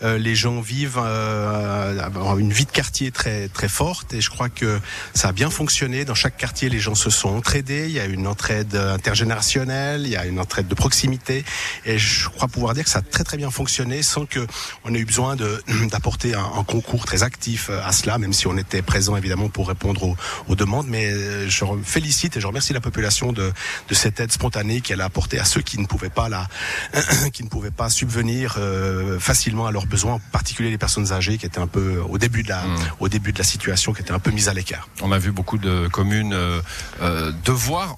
les 0.02 0.34
gens 0.34 0.60
vivent 0.60 0.98
une 0.98 2.52
vie 2.52 2.66
de 2.66 2.70
quartier 2.70 3.10
très 3.10 3.48
très 3.48 3.68
forte 3.68 4.14
et 4.14 4.20
je 4.20 4.30
crois 4.30 4.48
que 4.48 4.80
ça 5.14 5.28
a 5.28 5.32
bien 5.32 5.50
fonctionné. 5.50 6.04
Dans 6.04 6.14
chaque 6.14 6.36
quartier, 6.36 6.68
les 6.68 6.80
gens 6.80 6.94
se 6.94 7.10
sont 7.10 7.28
entraidés. 7.28 7.83
Il 7.86 7.92
y 7.92 8.00
a 8.00 8.06
une 8.06 8.26
entraide 8.26 8.74
intergénérationnelle, 8.74 10.02
il 10.04 10.10
y 10.10 10.16
a 10.16 10.26
une 10.26 10.40
entraide 10.40 10.68
de 10.68 10.74
proximité, 10.74 11.44
et 11.84 11.98
je 11.98 12.28
crois 12.28 12.48
pouvoir 12.48 12.74
dire 12.74 12.84
que 12.84 12.90
ça 12.90 13.00
a 13.00 13.02
très 13.02 13.24
très 13.24 13.36
bien 13.36 13.50
fonctionné 13.50 14.02
sans 14.02 14.26
que 14.26 14.46
on 14.84 14.94
ait 14.94 14.98
eu 14.98 15.04
besoin 15.04 15.36
d'apporter 15.90 16.34
un, 16.34 16.44
un, 16.58 16.64
concours 16.64 17.04
très 17.06 17.22
actif 17.22 17.70
à 17.70 17.92
cela, 17.92 18.18
même 18.18 18.32
si 18.32 18.46
on 18.46 18.56
était 18.56 18.82
présent 18.82 19.16
évidemment 19.16 19.48
pour 19.48 19.68
répondre 19.68 20.02
aux, 20.02 20.16
aux 20.48 20.54
demandes. 20.54 20.86
Mais 20.88 21.10
euh, 21.10 21.48
je 21.48 21.64
félicite 21.84 22.36
et 22.36 22.40
je 22.40 22.46
remercie 22.46 22.72
la 22.72 22.80
population 22.80 23.32
de, 23.32 23.52
de 23.88 23.94
cette 23.94 24.20
aide 24.20 24.32
spontanée 24.32 24.80
qu'elle 24.80 25.00
a 25.00 25.04
apportée 25.04 25.38
à 25.38 25.44
ceux 25.44 25.60
qui 25.62 25.78
ne 25.78 25.86
pouvaient 25.86 26.10
pas 26.10 26.28
la, 26.28 26.48
qui 27.32 27.44
ne 27.44 27.48
pouvaient 27.48 27.70
pas 27.70 27.90
subvenir 27.90 28.56
euh, 28.58 29.18
facilement 29.18 29.66
à 29.66 29.72
leurs 29.72 29.86
besoins, 29.86 30.14
en 30.14 30.20
particulier 30.32 30.70
les 30.70 30.78
personnes 30.78 31.12
âgées 31.12 31.38
qui 31.38 31.46
étaient 31.46 31.60
un 31.60 31.66
peu 31.66 31.98
au 32.08 32.18
début 32.18 32.42
de 32.42 32.48
la, 32.48 32.62
mmh. 32.62 32.76
au 33.00 33.08
début 33.08 33.32
de 33.32 33.38
la 33.38 33.44
situation, 33.44 33.92
qui 33.92 34.02
étaient 34.02 34.12
un 34.12 34.18
peu 34.18 34.30
mises 34.30 34.48
à 34.48 34.54
l'écart. 34.54 34.88
On 35.02 35.12
a 35.12 35.18
vu 35.18 35.32
beaucoup 35.32 35.58
de 35.58 35.88
communes 35.88 36.34
euh, 36.34 36.60
euh 37.02 37.32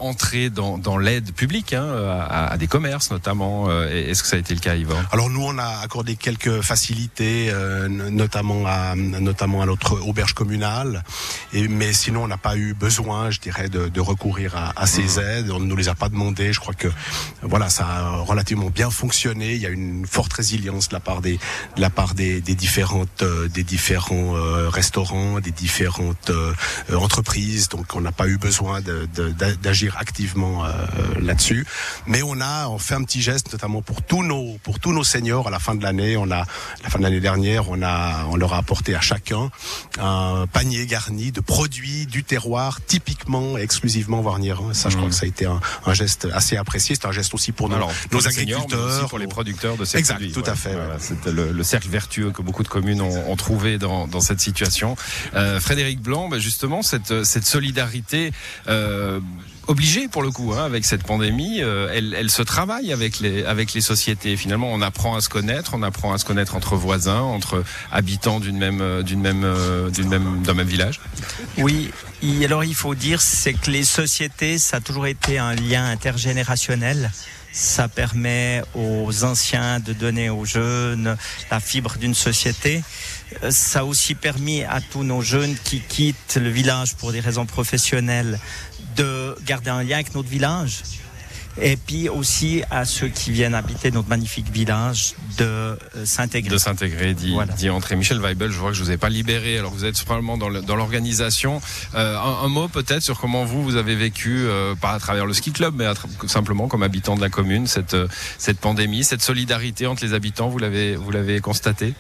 entrer 0.01 0.51
dans, 0.51 0.79
dans 0.79 0.99
l'aide 0.99 1.33
publique 1.33 1.73
hein, 1.73 1.87
à, 1.87 2.53
à, 2.53 2.57
des 2.57 2.67
commerces 2.67 3.11
notamment. 3.11 3.69
Euh, 3.69 3.89
est-ce 3.89 4.23
que 4.23 4.29
ça 4.29 4.37
a 4.37 4.39
été 4.39 4.55
le 4.55 4.61
cas, 4.61 4.75
Yvan? 4.75 4.97
Alors 5.13 5.31
nous, 5.31 5.43
on 5.43 5.59
a 5.59 5.81
accordé 5.83 6.17
quelques 6.17 6.61
facilités, 6.61 7.49
euh, 7.51 7.89
notamment 7.89 8.67
à 8.67 8.95
notamment 8.97 9.63
à 9.63 9.67
notre 9.67 10.01
auberge 10.01 10.35
communale. 10.35 11.03
Et, 11.53 11.69
mais 11.69 11.93
sinon, 11.93 12.25
on 12.25 12.29
n'a 12.29 12.37
pas 12.37 12.57
eu 12.57 12.75
besoin, 12.75 13.31
je 13.31 13.41
dirais, 13.41 13.69
de, 13.69 13.89
de 13.89 14.01
recourir 14.01 14.57
à, 14.57 14.73
à, 14.77 14.87
ces 14.87 15.21
mmh. 15.21 15.25
aides. 15.25 15.51
On 15.51 15.61
ne 15.61 15.67
nous 15.67 15.77
les 15.77 15.89
a 15.89 15.95
pas 15.95 16.09
demandées. 16.09 16.53
Je 16.53 16.61
crois 16.61 16.75
que 16.75 16.89
voilà, 17.43 17.69
ça 17.69 17.87
a 17.87 18.11
relativement 18.19 18.71
bien 18.71 18.91
fonctionné. 18.91 19.55
Il 19.55 19.61
y 19.61 19.67
a 19.67 19.71
une 19.71 20.07
forte 20.07 20.33
résilience 20.33 20.89
de 20.89 20.95
la 20.95 21.01
part 21.01 21.21
des 21.21 21.39
de 21.77 21.81
la 21.81 21.91
part 21.91 22.15
des, 22.15 22.41
des 22.41 22.55
différentes 22.55 23.23
euh, 23.23 23.49
des 23.49 23.65
différents 23.65 24.35
restaurants, 24.71 25.41
des 25.41 25.51
différentes 25.51 26.31
entreprises. 26.93 27.69
Donc, 27.69 27.87
on 27.95 28.01
n'a 28.01 28.13
pas 28.13 28.29
eu 28.29 28.39
besoin 28.39 28.81
d'agir 29.67 29.97
activement 29.99 30.65
euh, 30.65 30.71
là-dessus. 31.21 31.67
Mais 32.07 32.23
on 32.23 32.41
a, 32.41 32.69
on 32.69 32.79
fait 32.79 32.95
un 32.95 33.03
petit 33.03 33.21
geste, 33.21 33.53
notamment 33.53 33.83
pour 33.83 34.01
tous 34.01 34.23
nos, 34.23 34.59
pour 34.63 34.79
tous 34.79 34.93
nos 34.93 35.03
seniors 35.03 35.49
à 35.49 35.51
la 35.51 35.59
fin 35.59 35.75
de 35.75 35.83
l'année. 35.83 36.17
On 36.17 36.31
a, 36.31 36.45
la 36.85 36.89
fin 36.89 36.99
de 36.99 37.03
l'année 37.03 37.21
dernière, 37.21 37.69
on 37.69 37.83
a, 37.83 38.27
on 38.31 38.37
leur 38.37 38.55
a 38.55 38.59
apporté 38.59 38.95
à 38.95 39.01
chacun 39.01 39.51
un 39.99 40.47
panier 40.53 40.87
garni 40.87 41.33
de 41.33 41.41
produits 41.41 42.07
du 42.07 42.23
terroir, 42.23 42.81
typiquement 42.87 43.59
et 43.59 43.63
exclusivement 43.63 44.21
Warnierin. 44.21 44.73
Ça, 44.73 44.89
je 44.89 44.97
crois 44.97 45.09
mmh. 45.09 45.11
que 45.11 45.17
ça 45.17 45.25
a 45.25 45.29
été 45.29 45.47
un, 45.47 45.61
un 45.85 45.95
geste 45.95 46.29
assez 46.33 46.57
apprécié. 46.57 46.95
C'est 46.95 47.09
un 47.09 47.13
geste 47.13 47.35
aussi 47.35 47.51
pour 47.51 47.69
nos, 47.69 47.79
nos 48.13 48.29
agriculteurs, 48.29 49.09
pour 49.09 49.19
les 49.19 49.27
producteurs 49.27 49.77
de 49.77 49.85
ces 49.85 49.99
exact, 49.99 50.15
produits. 50.15 50.33
tout 50.33 50.49
à 50.49 50.55
fait. 50.55 50.75
Voilà, 50.75 50.97
C'est 51.01 51.27
le, 51.27 51.51
le, 51.51 51.65
cercle 51.65 51.89
vertueux 51.89 52.31
que 52.31 52.43
beaucoup 52.43 52.63
de 52.63 52.69
communes 52.69 53.01
ont, 53.01 53.31
ont 53.33 53.37
trouvé 53.37 53.79
dans, 53.79 54.07
dans, 54.07 54.21
cette 54.21 54.41
situation. 54.41 54.95
Euh, 55.35 55.59
Frédéric 55.59 56.01
Blanc, 56.01 56.29
bah 56.29 56.39
justement, 56.39 56.83
cette, 56.83 57.25
cette 57.25 57.47
solidarité. 57.47 58.31
Euh, 58.69 59.19
obligée 59.67 60.09
pour 60.09 60.23
le 60.23 60.31
coup 60.31 60.53
hein, 60.53 60.65
avec 60.65 60.85
cette 60.85 61.03
pandémie. 61.03 61.63
Euh, 61.63 61.89
elle, 61.93 62.15
elle, 62.15 62.31
se 62.31 62.43
travaille 62.43 62.93
avec 62.93 63.21
les 63.21 63.45
avec 63.45 63.73
les 63.75 63.81
sociétés. 63.81 64.37
Finalement, 64.37 64.73
on 64.73 64.83
apprend 64.83 65.17
à 65.17 65.21
se 65.21 65.29
connaître, 65.29 65.73
on 65.75 65.83
apprend 65.83 66.13
à 66.13 66.19
se 66.19 66.25
connaître 66.25 66.55
entre 66.55 66.77
voisins, 66.77 67.21
entre 67.21 67.65
habitants 67.93 68.41
d'une 68.41 68.59
même 68.59 68.81
euh, 68.81 69.03
d'une 69.03 69.21
même 69.21 69.45
euh, 69.45 69.91
d'une 69.91 70.09
même 70.09 70.43
d'un 70.43 70.55
même 70.55 70.67
village. 70.67 71.01
Oui. 71.59 71.91
alors 72.45 72.65
il 72.65 72.75
faut 72.75 72.95
dire 72.95 73.21
c'est 73.21 73.55
que 73.55 73.71
les 73.71 73.85
sociétés, 73.85 74.59
ça 74.59 74.79
a 74.79 74.81
toujours 74.81 75.07
été 75.07 75.39
un 75.39 75.55
lien 75.55 75.85
intergénérationnel. 75.87 77.11
Ça 77.59 77.89
permet 77.89 78.63
aux 78.75 79.25
anciens 79.25 79.81
de 79.81 79.95
donner 79.95 80.29
aux 80.29 80.45
jeunes 80.45 81.17
la 81.51 81.59
fibre 81.59 81.97
d'une 81.97 82.13
société. 82.13 82.83
Ça 83.49 83.81
a 83.81 83.85
aussi 83.85 84.15
permis 84.15 84.63
à 84.63 84.83
tous 84.83 85.05
nos 85.05 85.23
jeunes 85.23 85.57
qui 85.65 85.81
quittent 85.81 86.37
le 86.37 86.51
village 86.51 86.97
pour 86.97 87.13
des 87.13 87.21
raisons 87.21 87.47
professionnelles 87.47 88.39
de 88.97 89.35
garder 89.47 89.71
un 89.71 89.83
lien 89.83 89.95
avec 89.95 90.15
notre 90.15 90.29
village. 90.29 90.83
Et 91.61 91.77
puis 91.77 92.09
aussi 92.09 92.63
à 92.71 92.85
ceux 92.85 93.09
qui 93.09 93.31
viennent 93.31 93.55
habiter 93.55 93.91
notre 93.91 94.09
magnifique 94.09 94.51
village 94.51 95.15
de 95.39 95.45
euh, 95.45 95.77
s'intégrer. 96.05 96.51
De 96.51 96.59
s'intégrer, 96.59 97.15
dit, 97.15 97.33
Voilà. 97.35 97.53
dit 97.55 97.71
André 97.71 97.97
Michel 97.97 98.21
Weibel. 98.21 98.51
Je 98.51 98.59
vois 98.59 98.71
que 98.71 98.77
je 98.77 98.83
vous 98.83 98.91
ai 98.91 98.97
pas 98.97 99.09
libéré. 99.09 99.59
Alors 99.59 99.73
vous 99.73 99.85
êtes 99.85 100.03
probablement 100.05 100.37
dans 100.39 100.77
l'organisation. 100.77 101.61
Euh, 101.95 102.17
un, 102.17 102.45
un 102.45 102.49
mot 102.49 102.69
peut-être 102.69 103.03
sur 103.03 103.19
comment 103.19 103.45
vous 103.45 103.63
vous 103.63 103.77
avez 103.77 103.95
vécu, 103.97 104.45
euh, 104.47 104.75
pas 104.75 104.93
à 104.93 104.99
travers 104.99 105.27
le 105.27 105.33
ski 105.33 105.53
club, 105.53 105.75
mais 105.77 105.87
à 105.87 105.95
simplement 106.27 106.69
comme 106.69 106.83
habitant 106.83 107.17
de 107.17 107.21
la 107.21 107.29
commune, 107.31 107.67
cette 107.67 107.95
euh, 107.95 108.09
cette 108.39 108.59
pandémie, 108.59 109.05
cette 109.05 109.23
solidarité 109.23 109.87
entre 109.87 110.05
les 110.05 110.15
habitants. 110.15 110.49
Vous 110.49 110.59
l'avez 110.59 110.97
vous 110.97 111.11
l'avez 111.11 111.41
constaté? 111.41 111.95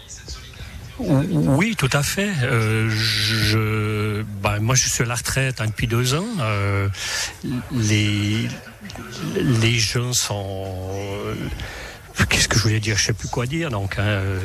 Oui, 0.98 1.76
tout 1.76 1.90
à 1.92 2.02
fait. 2.02 2.30
Euh, 2.42 2.88
je, 2.90 4.22
ben, 4.42 4.60
moi, 4.60 4.74
je 4.74 4.88
suis 4.88 5.02
à 5.02 5.06
la 5.06 5.14
retraite 5.14 5.60
hein, 5.60 5.66
depuis 5.66 5.86
deux 5.86 6.14
ans. 6.14 6.26
Euh, 6.40 6.88
les, 7.72 8.48
les 9.34 9.78
jeunes 9.78 10.14
sont. 10.14 10.66
Qu'est-ce 12.30 12.48
que 12.48 12.56
je 12.56 12.62
voulais 12.62 12.80
dire? 12.80 12.96
Je 12.96 13.04
sais 13.04 13.12
plus 13.12 13.28
quoi 13.28 13.46
dire. 13.46 13.70
Donc, 13.70 13.98
hein, 13.98 14.04
euh, 14.04 14.40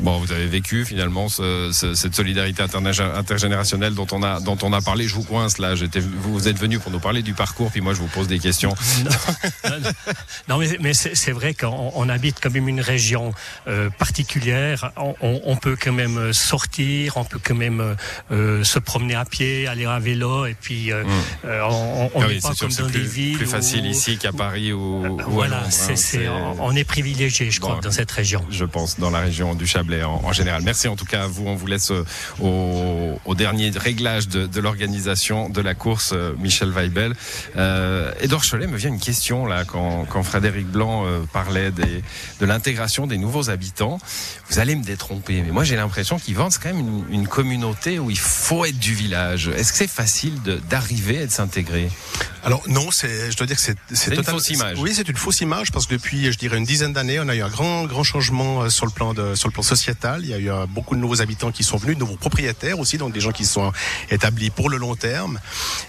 Bon, 0.00 0.18
vous 0.18 0.32
avez 0.32 0.46
vécu 0.46 0.84
finalement 0.84 1.28
ce- 1.28 1.70
ce- 1.72 1.94
cette 1.94 2.14
solidarité 2.14 2.62
intergénérationnelle 2.62 3.94
dont 3.94 4.06
on 4.12 4.22
a 4.22 4.40
dont 4.40 4.58
on 4.62 4.72
a 4.72 4.80
parlé. 4.80 5.06
Je 5.08 5.14
vous 5.14 5.22
coince 5.24 5.58
là. 5.58 5.74
J'étais 5.74 6.00
vous 6.00 6.48
êtes 6.48 6.58
venu 6.58 6.78
pour 6.78 6.90
nous 6.92 7.00
parler 7.00 7.22
du 7.22 7.32
parcours, 7.34 7.70
puis 7.70 7.80
moi 7.80 7.94
je 7.94 7.98
vous 8.00 8.06
pose 8.08 8.28
des 8.28 8.38
questions. 8.38 8.74
non, 9.04 9.70
non, 10.48 10.58
mais, 10.58 10.76
mais 10.80 10.92
c'est 10.94 11.32
vrai 11.32 11.54
qu'on 11.54 11.92
on 11.94 12.08
habite 12.08 12.38
quand 12.42 12.52
même 12.52 12.68
une 12.68 12.80
région 12.80 13.32
euh, 13.68 13.90
particulière. 13.90 14.92
On, 14.96 15.14
on- 15.20 15.40
on 15.44 15.56
peut 15.56 15.76
quand 15.80 15.92
même 15.92 16.32
sortir, 16.32 17.16
on 17.16 17.24
peut 17.24 17.40
quand 17.42 17.54
même 17.54 17.96
euh, 18.30 18.64
se 18.64 18.78
promener 18.78 19.14
à 19.14 19.24
pied, 19.24 19.66
aller 19.66 19.86
à 19.86 19.98
vélo, 19.98 20.46
et 20.46 20.54
puis 20.60 20.92
euh, 20.92 21.04
euh, 21.44 21.60
on 21.68 22.10
on 22.14 22.20
Ah 22.22 22.26
n'est 22.26 22.34
oui, 22.34 22.40
pas 22.40 22.54
sûr 22.54 22.68
comme 22.68 22.76
dans 22.76 22.90
plus, 22.90 23.00
des 23.00 23.06
villes. 23.06 23.36
plus 23.36 23.46
facile 23.46 23.84
où- 23.84 23.90
ici 23.90 24.18
qu'à 24.18 24.32
Paris 24.32 24.72
ou, 24.72 25.06
ou 25.06 25.20
à 25.20 25.24
Voilà, 25.24 25.56
Londres, 25.56 25.66
hein. 25.68 25.70
c'est- 25.70 25.96
C'est- 25.96 26.28
on 26.28 26.56
on 26.66 26.74
est 26.76 26.84
privilégié, 26.84 27.50
je 27.50 27.60
crois, 27.60 27.80
dans 27.82 27.90
cette 27.90 28.10
région. 28.10 28.44
je 28.50 28.64
pense, 28.64 28.98
dans 28.98 29.10
la 29.10 29.20
région 29.20 29.35
du 29.36 29.66
Chablais 29.66 30.02
en, 30.02 30.32
général. 30.32 30.62
Merci 30.64 30.88
en 30.88 30.96
tout 30.96 31.04
cas 31.04 31.24
à 31.24 31.26
vous. 31.26 31.46
On 31.46 31.54
vous 31.54 31.66
laisse 31.66 31.90
euh, 31.90 33.14
au, 33.24 33.34
dernier 33.34 33.70
réglage 33.70 34.28
de, 34.28 34.60
l'organisation 34.60 35.48
de 35.48 35.60
la 35.60 35.74
course, 35.74 36.12
euh, 36.14 36.32
Michel 36.38 36.70
Weibel. 36.70 37.14
Euh, 37.56 38.12
Edouard 38.20 38.44
Cholet 38.48 38.66
me 38.66 38.76
vient 38.76 38.90
une 38.90 39.00
question 39.00 39.46
là 39.46 39.64
quand, 39.64 40.06
quand 40.08 40.22
Frédéric 40.22 40.66
Blanc 40.66 41.04
euh, 41.06 41.20
parlait 41.32 41.70
de 41.70 42.46
l'intégration 42.46 43.06
des 43.06 43.18
nouveaux 43.18 43.50
habitants. 43.50 43.98
Vous 44.48 44.58
allez 44.58 44.74
me 44.74 44.84
détromper, 44.84 45.42
mais 45.42 45.52
moi 45.52 45.64
j'ai 45.64 45.76
l'impression 45.76 46.18
qu'Yvan 46.18 46.50
c'est 46.50 46.62
quand 46.62 46.72
même 46.72 46.80
une, 46.80 47.04
une 47.10 47.28
communauté 47.28 47.98
où 47.98 48.10
il 48.10 48.18
faut 48.18 48.64
être 48.64 48.78
du 48.78 48.94
village. 48.94 49.48
Est-ce 49.48 49.72
que 49.72 49.78
c'est 49.78 49.86
facile 49.86 50.34
d'arriver 50.68 51.22
et 51.22 51.26
de 51.26 51.32
s'intégrer? 51.32 51.90
Alors 52.46 52.62
non, 52.68 52.90
c'est, 52.92 53.30
je 53.32 53.36
dois 53.36 53.46
dire 53.46 53.56
que 53.56 53.62
c'est, 53.62 53.76
C'est 53.92 54.10
une 54.14 54.22
fausse 54.32 54.50
image. 54.50 54.78
Oui, 54.78 54.92
c'est 54.94 55.08
une 55.08 55.16
fausse 55.16 55.40
image 55.40 55.72
parce 55.72 55.86
que 55.86 55.94
depuis, 55.94 56.30
je 56.32 56.38
dirais 56.38 56.58
une 56.58 56.64
dizaine 56.64 56.92
d'années, 56.92 57.18
on 57.18 57.28
a 57.28 57.34
eu 57.34 57.42
un 57.42 57.48
grand, 57.48 57.84
grand 57.86 58.04
changement 58.04 58.62
euh, 58.62 58.68
sur 58.70 58.86
le 58.86 58.92
plan 58.92 59.14
de, 59.14 59.34
sur 59.34 59.48
le 59.48 59.52
plan 59.52 59.64
sociétal. 59.64 60.20
Il 60.22 60.30
y 60.30 60.34
a 60.34 60.38
eu 60.38 60.48
euh, 60.50 60.64
beaucoup 60.68 60.94
de 60.94 61.00
nouveaux 61.00 61.20
habitants 61.20 61.50
qui 61.50 61.64
sont 61.64 61.76
venus, 61.76 61.96
de 61.96 62.00
nouveaux 62.00 62.14
propriétaires 62.16 62.78
aussi, 62.78 62.98
donc 62.98 63.12
des 63.12 63.20
gens 63.20 63.32
qui 63.32 63.44
sont 63.44 63.72
établis 64.10 64.50
pour 64.50 64.70
le 64.70 64.76
long 64.76 64.94
terme 64.94 65.40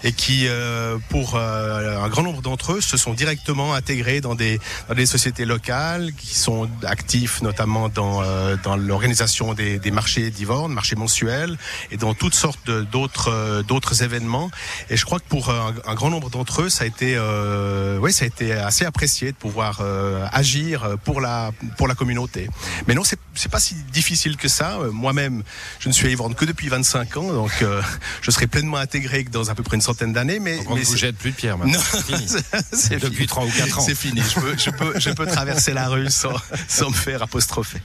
et 0.02 0.12
qui, 0.12 0.46
euh, 0.48 0.98
pour 1.10 1.36
euh, 1.36 2.02
un 2.02 2.08
grand 2.08 2.22
nombre 2.24 2.42
d'entre 2.42 2.72
eux, 2.72 2.80
se 2.80 2.96
sont 2.96 3.14
directement 3.14 3.72
intégrés 3.74 4.20
dans 4.20 4.34
des, 4.34 4.58
dans 4.88 4.94
des 4.96 5.06
sociétés 5.06 5.44
locales 5.44 6.12
qui 6.18 6.34
sont 6.34 6.68
actifs 6.84 7.40
notamment 7.40 7.88
dans, 7.88 8.20
euh, 8.24 8.56
dans 8.64 8.76
l'organisation 8.76 9.54
des, 9.54 9.78
des 9.78 9.92
marchés 9.92 10.30
d'Yvorne, 10.30 10.72
marchés 10.72 10.96
mensuels 10.96 11.56
et 11.92 11.96
dans 11.96 12.14
toutes 12.14 12.34
sortes 12.34 12.66
de- 12.66 12.82
d'autres, 12.82 13.62
d'autres 13.68 14.02
événements. 14.02 14.50
Et 14.90 14.96
je 14.96 15.04
crois 15.04 15.20
que 15.20 15.28
pour 15.28 15.50
un, 15.50 15.72
un 15.86 15.94
grand 15.94 16.10
nombre 16.10 16.30
d'entre 16.30 16.47
eux, 16.62 16.68
ça 16.68 16.84
a 16.84 16.86
été, 16.86 17.14
euh, 17.16 17.98
oui, 18.00 18.12
ça 18.12 18.24
a 18.24 18.28
été 18.28 18.52
assez 18.52 18.84
apprécié 18.84 19.32
de 19.32 19.36
pouvoir 19.36 19.78
euh, 19.80 20.26
agir 20.32 20.96
pour 21.04 21.20
la 21.20 21.50
pour 21.76 21.88
la 21.88 21.94
communauté. 21.94 22.48
Mais 22.86 22.94
non, 22.94 23.04
c'est 23.04 23.18
c'est 23.34 23.50
pas 23.50 23.60
si 23.60 23.74
difficile 23.92 24.36
que 24.36 24.48
ça. 24.48 24.78
Euh, 24.80 24.90
Moi-même, 24.90 25.42
je 25.80 25.88
ne 25.88 25.92
suis 25.94 26.08
à 26.08 26.34
que 26.34 26.44
depuis 26.44 26.68
25 26.68 27.16
ans, 27.18 27.32
donc 27.32 27.52
euh, 27.62 27.80
je 28.22 28.30
serai 28.30 28.46
pleinement 28.46 28.76
intégré 28.78 29.24
que 29.24 29.30
dans 29.30 29.48
à 29.50 29.54
peu 29.54 29.62
près 29.62 29.76
une 29.76 29.82
centaine 29.82 30.12
d'années. 30.12 30.40
Mais, 30.40 30.56
Donc 30.58 30.70
on 30.70 30.76
ne 30.76 30.82
vous 30.82 30.96
jette 30.96 31.16
plus 31.16 31.30
de 31.32 31.36
pierre 31.36 31.56
maintenant. 31.58 31.78
non, 32.10 32.18
C'est 32.72 32.98
Depuis 33.00 33.14
fini. 33.16 33.26
trois 33.26 33.44
ou 33.44 33.50
quatre 33.50 33.78
ans. 33.78 33.82
C'est 33.82 33.94
fini. 33.94 34.20
Je 34.34 34.40
peux, 34.40 34.56
je 34.58 34.70
peux, 34.70 34.98
je 34.98 35.10
peux 35.10 35.26
traverser 35.26 35.72
la 35.72 35.88
rue 35.88 36.10
sans, 36.10 36.32
sans 36.68 36.90
me 36.90 36.94
faire 36.94 37.22
apostropher. 37.22 37.80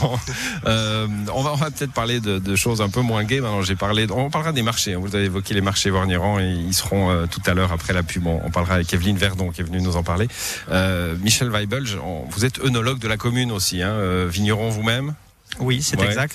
Bon, 0.00 0.18
euh, 0.66 1.06
on 1.32 1.42
va, 1.42 1.52
on 1.52 1.56
va 1.56 1.70
peut-être 1.70 1.92
parler 1.92 2.20
de, 2.20 2.38
de 2.38 2.56
choses 2.56 2.80
un 2.82 2.88
peu 2.88 3.00
moins 3.00 3.24
gaies. 3.24 3.40
Maintenant, 3.40 3.62
j'ai 3.62 3.76
parlé, 3.76 4.06
on 4.10 4.30
parlera 4.30 4.52
des 4.52 4.62
marchés. 4.62 4.94
hein. 4.94 4.98
Vous 5.00 5.14
avez 5.14 5.26
évoqué 5.26 5.54
les 5.54 5.60
marchés 5.60 5.90
Vornieran 5.90 6.38
et 6.40 6.46
ils 6.50 6.74
seront 6.74 7.10
euh, 7.10 7.26
tout 7.26 7.42
à 7.46 7.54
l'heure 7.54 7.72
après 7.72 7.92
la 7.92 7.97
On, 8.24 8.50
parlera 8.50 8.74
avec 8.74 8.92
Evelyne 8.92 9.16
Verdon 9.16 9.50
qui 9.50 9.60
est 9.60 9.64
venue 9.64 9.80
nous 9.80 9.96
en 9.96 10.02
parler. 10.02 10.28
Euh, 10.70 11.16
Michel 11.20 11.50
Weibel, 11.50 11.84
vous 12.30 12.44
êtes 12.44 12.60
œnologue 12.60 12.98
de 12.98 13.08
la 13.08 13.16
commune 13.16 13.52
aussi, 13.52 13.82
hein, 13.82 13.90
euh, 13.90 14.26
vigneron 14.28 14.70
vous-même? 14.70 15.14
Oui, 15.60 15.82
c'est 15.82 15.98
Ouais. 15.98 16.06
exact. 16.06 16.34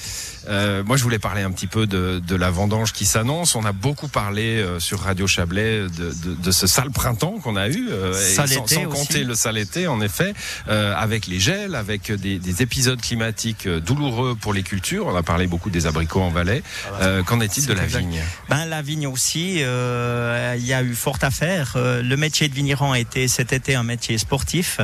Euh, 0.50 0.84
moi, 0.84 0.98
je 0.98 1.03
voulais 1.03 1.20
parler 1.20 1.43
un 1.43 1.51
petit 1.51 1.67
peu 1.67 1.88
de, 1.88 2.22
de 2.27 2.36
la 2.36 2.50
vendange 2.51 2.91
qui 2.91 3.05
s'annonce. 3.05 3.55
On 3.55 3.63
a 3.63 3.72
beaucoup 3.72 4.10
parlé 4.10 4.58
euh, 4.58 4.79
sur 4.82 5.00
Radio 5.00 5.27
Chablais 5.27 5.84
de, 5.84 5.88
de, 5.88 6.36
de 6.36 6.51
ce 6.51 6.67
sale 6.67 6.91
printemps 6.91 7.39
qu'on 7.41 7.55
a 7.55 7.70
eu, 7.70 7.88
euh, 7.89 8.12
et 8.12 8.34
sans, 8.34 8.46
compter 8.89 9.24
le 9.24 9.36
sale 9.36 9.58
été, 9.58 9.88
en 9.88 10.01
effet, 10.01 10.34
euh, 10.67 10.93
avec 10.98 11.27
les 11.27 11.39
gels, 11.39 11.75
avec 11.75 12.12
des, 12.12 12.38
des 12.39 12.62
épisodes 12.62 13.00
climatiques 13.00 13.65
euh, 13.67 13.79
douloureux 13.79 14.36
pour 14.36 14.53
les 14.53 14.63
cultures. 14.63 15.08
On 15.08 15.15
a 15.15 15.24
parlé 15.24 15.48
beaucoup 15.48 15.70
des 15.70 15.88
abricots 15.88 16.22
en 16.22 16.29
Valais. 16.29 16.62
Euh, 17.00 17.24
Qu'en 17.24 17.39
est-il 17.39 17.65
de 17.65 17.74
la 17.74 17.86
exact. 17.86 18.00
vigne? 18.00 18.22
Ben 18.50 18.65
la 18.65 18.82
vigne 18.82 19.08
aussi, 19.08 19.60
euh, 19.62 20.55
il 20.58 20.65
y 20.65 20.74
a 20.74 20.84
eu 20.84 20.96
fort 20.96 21.20
à 21.22 21.32
faire. 21.32 21.74
Euh, 21.77 22.01
le 22.01 22.17
métier 22.17 22.50
de 22.50 22.53
vigneron 22.53 22.91
a 22.91 23.00
été 23.00 23.29
cet 23.29 23.53
été 23.53 23.75
un 23.75 23.84
métier 23.84 24.17
sportif, 24.17 24.82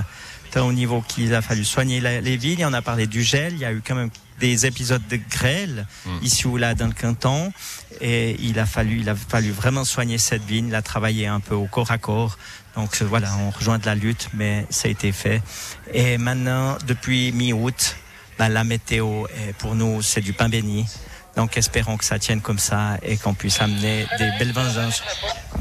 au 0.58 0.74
niveau 0.74 1.01
qu'il 1.01 1.34
a 1.36 1.41
fallu 1.41 1.63
soigner 1.65 2.00
la- 2.01 2.22
les 2.22 2.38
vignes. 2.38 2.65
On 2.65 2.74
a 2.74 2.82
parlé 2.82 3.08
du 3.08 3.24
gel. 3.24 3.53
Il 3.53 3.60
y 3.60 3.65
a 3.65 3.72
eu 3.72 3.82
quand 3.86 3.96
même 3.96 4.10
des 4.39 4.65
épisodes 4.65 5.06
de 5.10 5.20
grêle 5.29 5.86
Mm. 6.06 6.10
ici 6.24 6.48
ou 6.48 6.56
là 6.58 6.74
dans 6.74 6.88
le 6.88 6.94
canton, 6.94 7.51
et 8.00 8.38
il 8.39 8.58
a 8.58 8.65
fallu, 8.65 9.00
il 9.01 9.10
a 9.10 9.15
fallu 9.15 9.51
vraiment 9.51 9.84
soigner 9.84 10.18
cette 10.18 10.44
vigne, 10.46 10.72
la 10.72 10.82
travailler 10.82 11.27
un 11.27 11.41
peu 11.41 11.56
au 11.56 11.65
corps 11.68 11.91
à 11.91 11.98
corps. 11.98 12.38
Donc 12.75 13.01
euh, 13.01 13.06
voilà, 13.06 13.36
on 13.38 13.50
rejoint 13.50 13.79
de 13.79 13.86
la 13.86 13.96
lutte, 13.96 14.29
mais 14.34 14.65
ça 14.70 14.88
a 14.88 14.91
été 14.91 15.12
fait. 15.12 15.41
Et 15.94 16.18
maintenant, 16.18 16.77
depuis 16.88 17.34
mi-août, 17.34 17.98
ben, 18.38 18.48
la 18.48 18.63
météo, 18.63 19.25
est, 19.27 19.51
pour 19.58 19.75
nous, 19.75 20.01
c'est 20.01 20.22
du 20.22 20.32
pain 20.32 20.48
béni. 20.48 20.86
Donc 21.36 21.58
espérons 21.58 21.98
que 21.98 22.06
ça 22.06 22.18
tienne 22.20 22.39
comme 22.41 22.60
ça 22.60 22.98
et 23.03 23.18
qu'on 23.18 23.34
puisse 23.34 23.60
amener 23.62 24.06
des 24.18 24.29
belles 24.39 24.53
vengeances. 24.53 25.03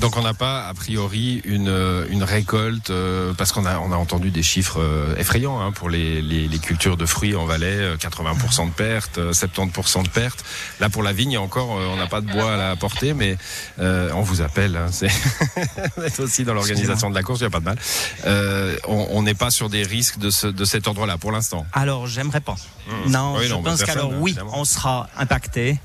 Donc 0.01 0.17
on 0.17 0.23
n'a 0.23 0.33
pas 0.35 0.69
a 0.69 0.75
priori 0.75 1.43
une, 1.45 1.69
euh, 1.69 2.07
une 2.09 2.23
récolte 2.23 2.91
euh, 2.91 3.33
parce 3.35 3.51
qu'on 3.53 3.67
a 3.67 3.79
on 3.81 3.91
a 3.91 3.97
entendu 3.97 4.31
des 4.31 4.45
chiffres 4.45 4.81
euh, 4.81 5.17
effrayants 5.17 5.61
hein, 5.61 5.73
pour 5.73 5.91
les, 5.91 6.23
les, 6.23 6.47
les 6.47 6.59
cultures 6.59 6.97
de 6.97 7.05
fruits 7.05 7.35
en 7.35 7.45
Valais, 7.47 7.67
euh, 7.67 7.97
80% 7.97 8.69
de 8.69 8.73
pertes, 8.73 9.19
euh, 9.19 9.33
70% 9.33 10.05
de 10.05 10.09
pertes. 10.09 10.45
Là 10.79 10.89
pour 10.89 11.03
la 11.03 11.13
vigne 11.13 11.37
encore 11.37 11.77
euh, 11.79 11.87
on 11.91 11.97
n'a 11.97 12.07
pas 12.07 12.21
de 12.21 12.31
bois 12.31 12.55
à 12.55 12.57
la 12.57 12.77
porter, 12.77 13.13
mais 13.13 13.37
euh, 13.81 14.11
on 14.15 14.23
vous 14.23 14.41
appelle. 14.41 14.77
Hein, 14.77 14.87
c'est 14.93 15.09
vous 15.97 16.05
êtes 16.05 16.21
aussi 16.21 16.45
dans 16.45 16.55
l'organisation 16.55 17.11
de 17.11 17.15
la 17.15 17.23
course, 17.25 17.41
il 17.41 17.45
n'y 17.45 17.49
a 17.49 17.51
pas 17.51 17.61
de 17.61 17.65
mal. 17.65 17.79
Euh, 18.25 18.77
on 18.87 19.23
n'est 19.23 19.35
pas 19.35 19.51
sur 19.51 19.69
des 19.69 19.83
risques 19.83 20.19
de, 20.19 20.31
ce, 20.31 20.47
de 20.47 20.65
cet 20.65 20.87
ordre-là 20.87 21.19
pour 21.19 21.33
l'instant. 21.33 21.67
Alors 21.73 22.07
j'aimerais 22.07 22.41
pas. 22.41 22.55
Mmh. 22.87 23.11
Non, 23.11 23.35
Oui, 23.37 23.47
je 23.47 23.53
non, 23.53 23.63
pense 23.63 23.83
qu'alors 23.83 24.13
oui, 24.21 24.31
évidemment. 24.31 24.53
on 24.55 24.65
sera 24.65 25.09
impacté 25.19 25.79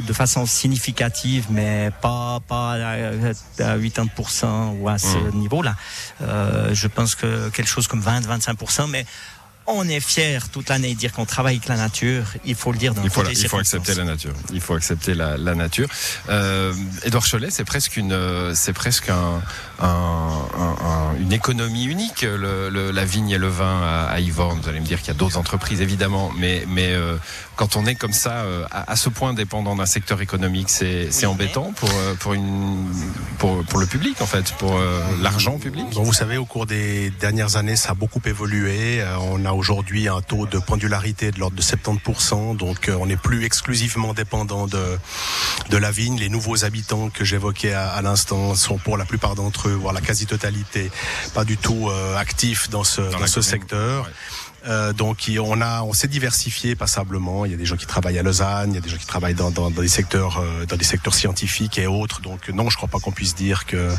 de 0.00 0.12
façon 0.12 0.46
significative, 0.46 1.46
mais 1.50 1.90
pas 2.00 2.38
pas 2.48 2.74
à 2.74 3.76
80% 3.78 4.78
ou 4.80 4.88
à 4.88 4.98
ce 4.98 5.16
Mmh. 5.18 5.38
niveau-là. 5.38 5.74
Euh, 6.22 6.74
je 6.74 6.86
pense 6.88 7.14
que 7.14 7.48
quelque 7.50 7.68
chose 7.68 7.86
comme 7.88 8.00
20-25%, 8.02 8.86
mais 8.88 9.04
on 9.74 9.88
est 9.88 10.00
fier 10.00 10.48
toute 10.50 10.68
l'année 10.68 10.94
de 10.94 10.98
dire 10.98 11.12
qu'on 11.12 11.24
travaille 11.24 11.56
avec 11.56 11.68
la 11.68 11.76
nature. 11.76 12.24
Il 12.44 12.54
faut 12.54 12.72
le 12.72 12.78
dire 12.78 12.94
dans 12.94 13.02
Il 13.02 13.10
faut, 13.10 13.22
les 13.22 13.40
il 13.40 13.48
faut 13.48 13.58
accepter 13.58 13.94
la 13.94 14.04
nature. 14.04 14.32
Il 14.52 14.60
faut 14.60 14.74
accepter 14.74 15.14
la, 15.14 15.36
la 15.36 15.54
nature. 15.54 15.88
Euh, 16.28 16.72
Édouard 17.04 17.24
Cholet, 17.28 17.50
c'est 17.50 17.64
presque 17.64 17.96
une, 17.96 18.12
euh, 18.12 18.54
c'est 18.54 18.72
presque 18.72 19.08
un, 19.08 19.42
un- 19.80 19.86
un- 19.86 20.86
un- 20.86 21.16
une 21.20 21.32
économie 21.32 21.84
unique, 21.84 22.22
le, 22.22 22.68
le- 22.70 22.90
la 22.90 23.04
vigne 23.04 23.30
et 23.30 23.38
le 23.38 23.48
vin 23.48 23.80
à, 23.82 24.04
à 24.10 24.20
Yvorne. 24.20 24.60
Vous 24.62 24.68
allez 24.68 24.80
me 24.80 24.86
dire 24.86 24.98
qu'il 24.98 25.08
y 25.08 25.16
a 25.16 25.18
d'autres 25.18 25.36
entreprises 25.38 25.80
évidemment, 25.80 26.30
mais, 26.36 26.64
mais 26.68 26.92
euh, 26.92 27.16
quand 27.56 27.76
on 27.76 27.86
est 27.86 27.94
comme 27.94 28.12
ça, 28.12 28.38
euh, 28.44 28.64
à, 28.70 28.90
à 28.92 28.96
ce 28.96 29.08
point 29.08 29.34
dépendant 29.34 29.76
d'un 29.76 29.86
secteur 29.86 30.20
économique, 30.20 30.70
c'est, 30.70 31.08
Oui, 31.20 31.26
embêtant 31.26 31.72
pour, 31.76 31.90
pour 32.20 32.34
une, 32.34 32.86
pour, 33.38 33.64
pour 33.64 33.78
le 33.78 33.86
public 33.86 34.20
en 34.20 34.26
fait, 34.26 34.52
pour 34.58 34.76
euh, 34.76 35.00
l'argent 35.22 35.58
public. 35.58 35.84
Bon, 35.94 36.02
vous 36.02 36.12
savez, 36.12 36.36
au 36.36 36.44
cours 36.44 36.66
des 36.66 37.10
dernières 37.20 37.56
années, 37.56 37.76
ça 37.76 37.90
a 37.90 37.94
beaucoup 37.94 38.20
évolué. 38.24 39.00
Euh, 39.00 39.16
on 39.18 39.44
a 39.44 39.52
aujourd'hui 39.60 40.08
un 40.08 40.22
taux 40.22 40.46
de 40.46 40.58
pendularité 40.58 41.30
de 41.30 41.38
l'ordre 41.38 41.56
de 41.56 41.62
70%, 41.62 42.56
donc 42.56 42.88
euh, 42.88 42.96
on 42.98 43.06
n'est 43.06 43.18
plus 43.18 43.44
exclusivement 43.44 44.14
dépendant 44.14 44.66
de, 44.66 44.98
de 45.68 45.76
la 45.76 45.90
vigne. 45.90 46.18
Les 46.18 46.30
nouveaux 46.30 46.64
habitants 46.64 47.10
que 47.10 47.24
j'évoquais 47.26 47.74
à, 47.74 47.90
à 47.90 48.00
l'instant 48.02 48.54
sont 48.54 48.78
pour 48.78 48.96
la 48.96 49.04
plupart 49.04 49.34
d'entre 49.34 49.68
eux, 49.68 49.74
voire 49.74 49.92
la 49.92 50.00
quasi-totalité, 50.00 50.90
pas 51.34 51.44
du 51.44 51.58
tout 51.58 51.88
euh, 51.90 52.16
actifs 52.16 52.70
dans 52.70 52.84
ce, 52.84 53.02
dans 53.02 53.18
la 53.18 53.26
ce 53.26 53.34
commune. 53.34 53.50
secteur. 53.50 54.04
Ouais. 54.04 54.10
Euh, 54.66 54.92
donc 54.92 55.30
on 55.38 55.60
a, 55.60 55.82
on 55.82 55.92
s'est 55.92 56.08
diversifié 56.08 56.74
passablement. 56.74 57.44
Il 57.44 57.52
y 57.52 57.54
a 57.54 57.56
des 57.56 57.64
gens 57.64 57.76
qui 57.76 57.86
travaillent 57.86 58.18
à 58.18 58.22
Lausanne, 58.22 58.72
il 58.72 58.74
y 58.74 58.78
a 58.78 58.80
des 58.80 58.88
gens 58.88 58.96
qui 58.96 59.06
travaillent 59.06 59.34
dans, 59.34 59.50
dans, 59.50 59.70
dans 59.70 59.82
des 59.82 59.88
secteurs, 59.88 60.38
euh, 60.38 60.66
dans 60.66 60.76
des 60.76 60.84
secteurs 60.84 61.14
scientifiques 61.14 61.78
et 61.78 61.86
autres. 61.86 62.20
Donc 62.20 62.48
non, 62.50 62.70
je 62.70 62.76
crois 62.76 62.88
pas 62.88 62.98
qu'on 62.98 63.12
puisse 63.12 63.34
dire 63.34 63.66
que, 63.66 63.90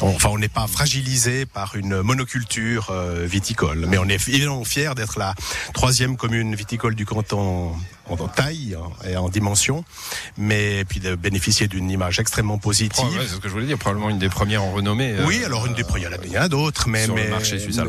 enfin, 0.00 0.28
on 0.30 0.38
n'est 0.38 0.48
pas 0.48 0.66
fragilisé 0.66 1.46
par 1.46 1.76
une 1.76 2.02
monoculture 2.02 2.90
euh, 2.90 3.26
viticole. 3.26 3.86
Mais 3.88 3.98
on 3.98 4.08
est 4.08 4.28
évidemment 4.28 4.64
fier 4.64 4.94
d'être 4.94 5.18
la 5.18 5.34
troisième 5.72 6.16
commune 6.16 6.54
viticole 6.54 6.94
du 6.94 7.06
canton 7.06 7.72
en 8.08 8.28
taille 8.28 8.76
et 9.08 9.16
en 9.16 9.28
dimension, 9.28 9.84
mais 10.36 10.84
puis 10.84 11.00
de 11.00 11.14
bénéficier 11.14 11.68
d'une 11.68 11.90
image 11.90 12.18
extrêmement 12.18 12.58
positive. 12.58 13.04
c'est 13.20 13.34
ce 13.34 13.36
que 13.36 13.48
je 13.48 13.52
voulais 13.52 13.66
dire, 13.66 13.78
probablement 13.78 14.10
une 14.10 14.18
des 14.18 14.28
premières 14.28 14.62
en 14.62 14.72
renommée. 14.72 15.14
Oui, 15.26 15.42
alors 15.44 15.66
une 15.66 15.74
des 15.74 15.84
premières, 15.84 16.10
il 16.24 16.32
y 16.32 16.38
en 16.38 16.42
a 16.42 16.48
d'autres, 16.48 16.88
mais, 16.88 17.06
mais, 17.08 17.30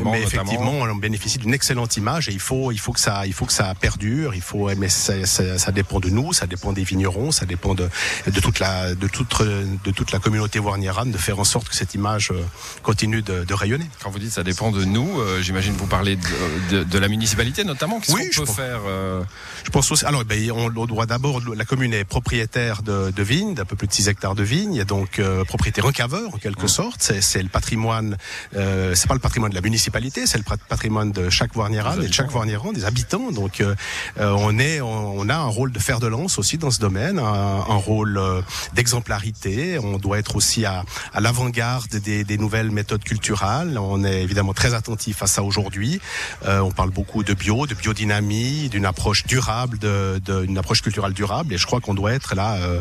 mais 0.04 0.22
effectivement, 0.22 0.72
on 0.72 0.94
bénéficie 0.94 1.38
d'une 1.38 1.54
excellente 1.54 1.96
image 1.96 2.28
et 2.28 2.32
il 2.32 2.40
faut, 2.40 2.72
il 2.72 2.78
faut 2.78 2.92
que 2.92 3.00
ça, 3.00 3.26
il 3.26 3.32
faut 3.32 3.46
que 3.46 3.52
ça 3.52 3.74
perdure. 3.74 4.34
Il 4.34 4.40
faut, 4.40 4.70
mais 4.76 4.88
ça, 4.88 5.26
ça, 5.26 5.58
ça, 5.58 5.72
dépend 5.72 6.00
de 6.00 6.10
nous, 6.10 6.32
ça 6.32 6.46
dépend 6.46 6.72
des 6.72 6.84
vignerons, 6.84 7.32
ça 7.32 7.46
dépend 7.46 7.74
de, 7.74 7.88
de 8.26 8.40
toute 8.40 8.58
la, 8.58 8.94
de 8.94 9.08
toute, 9.08 9.42
de 9.42 9.90
toute 9.90 10.12
la 10.12 10.18
communauté 10.18 10.58
warnierane 10.58 11.10
de 11.10 11.18
faire 11.18 11.38
en 11.38 11.44
sorte 11.44 11.68
que 11.68 11.74
cette 11.74 11.94
image 11.94 12.30
euh, 12.30 12.42
continue 12.82 13.22
de, 13.22 13.44
de 13.44 13.54
rayonner. 13.54 13.86
Quand 14.02 14.10
vous 14.10 14.18
dites 14.18 14.32
ça 14.32 14.42
dépend 14.42 14.70
de 14.70 14.84
nous, 14.84 15.20
euh, 15.20 15.42
j'imagine 15.42 15.74
vous 15.74 15.86
parlez 15.86 16.16
de, 16.16 16.76
de, 16.76 16.84
de, 16.84 16.98
la 16.98 17.08
municipalité 17.08 17.64
notamment. 17.64 18.00
Qu'est-ce 18.00 18.16
oui, 18.16 18.30
qu'on 18.30 18.44
peut 18.44 18.52
faire 18.52 18.80
euh... 18.86 19.22
Je 19.64 19.70
pense 19.70 19.90
aussi. 19.90 20.03
Alors, 20.04 20.24
ben, 20.24 20.50
on, 20.50 20.70
on 20.76 20.86
doit 20.86 21.06
d'abord, 21.06 21.40
la 21.54 21.64
commune 21.64 21.94
est 21.94 22.04
propriétaire 22.04 22.82
de, 22.82 23.10
de 23.10 23.22
vignes, 23.22 23.54
d'un 23.54 23.64
peu 23.64 23.76
plus 23.76 23.86
de 23.86 23.92
6 23.92 24.08
hectares 24.08 24.34
de 24.34 24.42
vignes, 24.42 24.76
et 24.76 24.84
donc 24.84 25.18
euh, 25.18 25.44
propriétaire 25.44 25.84
recaveur 25.84 26.34
en 26.34 26.38
quelque 26.38 26.66
sorte. 26.66 27.12
C'est 27.20 27.42
le 27.42 27.48
patrimoine. 27.48 28.16
Euh, 28.54 28.94
c'est 28.94 29.08
pas 29.08 29.14
le 29.14 29.20
patrimoine 29.20 29.50
de 29.50 29.54
la 29.54 29.62
municipalité, 29.62 30.26
c'est 30.26 30.38
le 30.38 30.44
patrimoine 30.68 31.12
de 31.12 31.30
chaque 31.30 31.56
Warnieran 31.56 32.00
et 32.00 32.08
de 32.08 32.12
chaque 32.12 32.34
Warnieran, 32.34 32.72
des 32.72 32.84
habitants. 32.84 33.32
Donc, 33.32 33.60
euh, 33.60 33.74
euh, 34.18 34.34
on 34.38 34.58
est, 34.58 34.80
on, 34.80 35.28
a 35.28 35.36
un 35.36 35.46
rôle 35.46 35.72
de 35.72 35.78
fer 35.78 36.00
de 36.00 36.06
lance 36.06 36.38
aussi 36.38 36.58
dans 36.58 36.70
ce 36.70 36.80
domaine, 36.80 37.18
un, 37.18 37.22
un 37.22 37.76
rôle 37.76 38.18
euh, 38.18 38.42
d'exemplarité. 38.74 39.78
On 39.78 39.98
doit 39.98 40.18
être 40.18 40.36
aussi 40.36 40.64
à, 40.64 40.84
à 41.12 41.20
l'avant-garde 41.20 41.96
des, 41.96 42.24
des, 42.24 42.38
nouvelles 42.38 42.70
méthodes 42.70 43.04
culturelles. 43.04 43.78
On 43.78 44.04
est 44.04 44.22
évidemment 44.22 44.52
très 44.52 44.74
attentif 44.74 45.22
à 45.22 45.26
ça 45.26 45.42
aujourd'hui. 45.42 46.00
on 46.46 46.70
parle 46.72 46.90
beaucoup 46.90 47.22
de 47.22 47.32
bio, 47.32 47.66
de 47.66 47.74
biodynamie, 47.74 48.68
d'une 48.68 48.86
approche 48.86 49.24
durable 49.26 49.78
de, 49.78 49.93
de 50.24 50.44
une 50.44 50.58
approche 50.58 50.82
culturelle 50.82 51.12
durable 51.12 51.52
et 51.54 51.58
je 51.58 51.66
crois 51.66 51.80
qu'on 51.80 51.94
doit 51.94 52.12
être 52.12 52.34
là, 52.34 52.54
euh, 52.56 52.80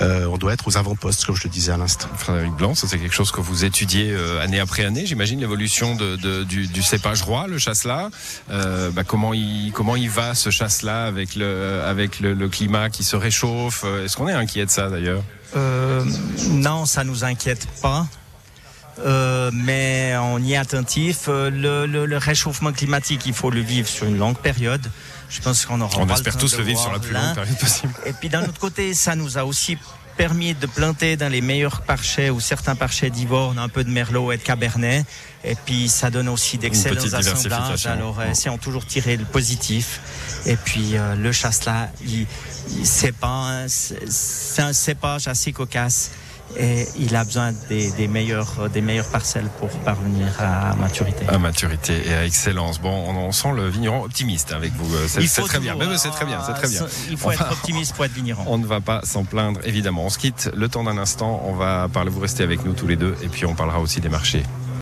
euh, 0.00 0.26
on 0.26 0.36
doit 0.36 0.52
être 0.52 0.66
aux 0.68 0.76
avant-postes, 0.76 1.24
comme 1.24 1.36
je 1.36 1.44
le 1.44 1.50
disais 1.50 1.72
à 1.72 1.76
l'instant. 1.76 2.08
Frédéric 2.16 2.52
Blanc, 2.52 2.74
ça 2.74 2.86
c'est 2.88 2.98
quelque 2.98 3.14
chose 3.14 3.32
que 3.32 3.40
vous 3.40 3.64
étudiez 3.64 4.12
euh, 4.12 4.42
année 4.42 4.60
après 4.60 4.84
année, 4.84 5.06
j'imagine, 5.06 5.40
l'évolution 5.40 5.94
de, 5.94 6.16
de, 6.16 6.44
du, 6.44 6.66
du, 6.66 6.82
cépage 6.82 7.22
roi, 7.22 7.46
le 7.46 7.58
chasselas. 7.58 8.10
Euh, 8.50 8.90
bah, 8.90 9.04
comment, 9.04 9.34
il, 9.34 9.72
comment 9.72 9.96
il 9.96 10.10
va 10.10 10.34
ce 10.34 10.50
chasselas 10.50 11.04
avec, 11.06 11.36
le, 11.36 11.82
avec 11.84 12.20
le, 12.20 12.34
le 12.34 12.48
climat 12.48 12.90
qui 12.90 13.04
se 13.04 13.16
réchauffe? 13.16 13.84
Est-ce 14.04 14.16
qu'on 14.16 14.28
est 14.28 14.32
inquiet 14.32 14.66
de 14.66 14.70
ça 14.70 14.88
d'ailleurs? 14.88 15.22
Non, 16.50 16.86
ça 16.86 17.04
nous 17.04 17.24
inquiète 17.24 17.66
pas. 17.82 18.06
Euh, 19.04 19.50
mais 19.52 20.14
on 20.16 20.38
y 20.38 20.52
est 20.52 20.56
attentif. 20.56 21.26
Le, 21.28 21.50
le, 21.86 22.06
le, 22.06 22.16
réchauffement 22.18 22.72
climatique, 22.72 23.22
il 23.26 23.32
faut 23.32 23.50
le 23.50 23.60
vivre 23.60 23.88
sur 23.88 24.06
une 24.06 24.18
longue 24.18 24.38
période. 24.38 24.86
Je 25.28 25.40
pense 25.40 25.64
qu'on 25.66 25.80
aura. 25.80 25.98
On 25.98 26.08
espère 26.08 26.36
tous 26.36 26.56
le 26.58 26.64
vivre 26.64 26.80
sur 26.80 26.92
la 26.92 26.98
plus 26.98 27.12
longue 27.12 27.34
période 27.34 27.58
possible. 27.58 27.92
Et 28.06 28.12
puis 28.12 28.28
d'un 28.28 28.42
autre 28.44 28.60
côté, 28.60 28.94
ça 28.94 29.16
nous 29.16 29.38
a 29.38 29.44
aussi 29.44 29.78
permis 30.16 30.54
de 30.54 30.66
planter 30.66 31.16
dans 31.16 31.30
les 31.30 31.40
meilleurs 31.40 31.82
parchets 31.82 32.30
ou 32.30 32.38
certains 32.38 32.76
parchets 32.76 33.08
d'Ivorne 33.08 33.58
un 33.58 33.68
peu 33.68 33.82
de 33.82 33.90
Merlot 33.90 34.32
et 34.32 34.36
de 34.36 34.42
Cabernet. 34.42 35.04
Et 35.42 35.54
puis 35.54 35.88
ça 35.88 36.10
donne 36.10 36.28
aussi 36.28 36.58
d'excellents 36.58 37.14
assemblages. 37.14 37.86
Alors 37.86 38.20
euh, 38.20 38.30
essayons 38.30 38.58
toujours 38.58 38.86
tirer 38.86 39.16
le 39.16 39.24
positif. 39.24 40.00
Et 40.46 40.56
puis 40.56 40.96
euh, 40.96 41.14
le 41.14 41.32
chasse-là, 41.32 41.90
il, 42.04 42.26
il 42.76 42.86
c'est 42.86 43.12
pas 43.12 43.64
c'est 43.68 44.62
un 44.62 44.72
cépage 44.72 45.28
assez 45.28 45.52
cocasse 45.52 46.10
et 46.56 46.86
il 46.98 47.14
a 47.16 47.24
besoin 47.24 47.52
des, 47.68 47.90
des, 47.92 48.08
meilleurs, 48.08 48.68
des 48.70 48.80
meilleures 48.80 49.10
parcelles 49.10 49.48
pour 49.58 49.68
parvenir 49.80 50.26
à 50.38 50.74
maturité. 50.76 51.24
À 51.28 51.38
maturité 51.38 51.94
et 52.06 52.14
à 52.14 52.24
excellence. 52.24 52.80
Bon, 52.80 52.92
on, 53.08 53.16
on 53.16 53.32
sent 53.32 53.52
le 53.54 53.68
vigneron 53.68 54.04
optimiste 54.04 54.52
avec 54.52 54.72
vous. 54.74 54.88
C'est 55.06 55.42
très 55.42 55.60
bien. 55.60 55.76
c'est 55.96 56.10
très 56.10 56.24
bien. 56.24 56.40
C'est 56.46 56.54
très 56.54 56.68
bien. 56.68 56.86
Il 57.10 57.16
faut 57.16 57.30
être 57.30 57.50
optimiste 57.50 57.94
pour 57.94 58.04
être 58.04 58.12
vigneron. 58.12 58.44
On 58.46 58.58
ne 58.58 58.66
va 58.66 58.80
pas 58.80 59.00
s'en 59.04 59.24
plaindre, 59.24 59.60
évidemment. 59.64 60.04
On 60.04 60.10
se 60.10 60.18
quitte 60.18 60.50
le 60.54 60.68
temps 60.68 60.84
d'un 60.84 60.98
instant. 60.98 61.42
On 61.46 61.54
va 61.54 61.88
parler. 61.92 62.10
Vous 62.10 62.20
restez 62.20 62.42
avec 62.42 62.64
nous 62.64 62.72
tous 62.72 62.86
les 62.86 62.96
deux 62.96 63.14
et 63.22 63.28
puis 63.28 63.46
on 63.46 63.54
parlera 63.54 63.80
aussi 63.80 64.00
des 64.00 64.08
marchés. 64.08 64.42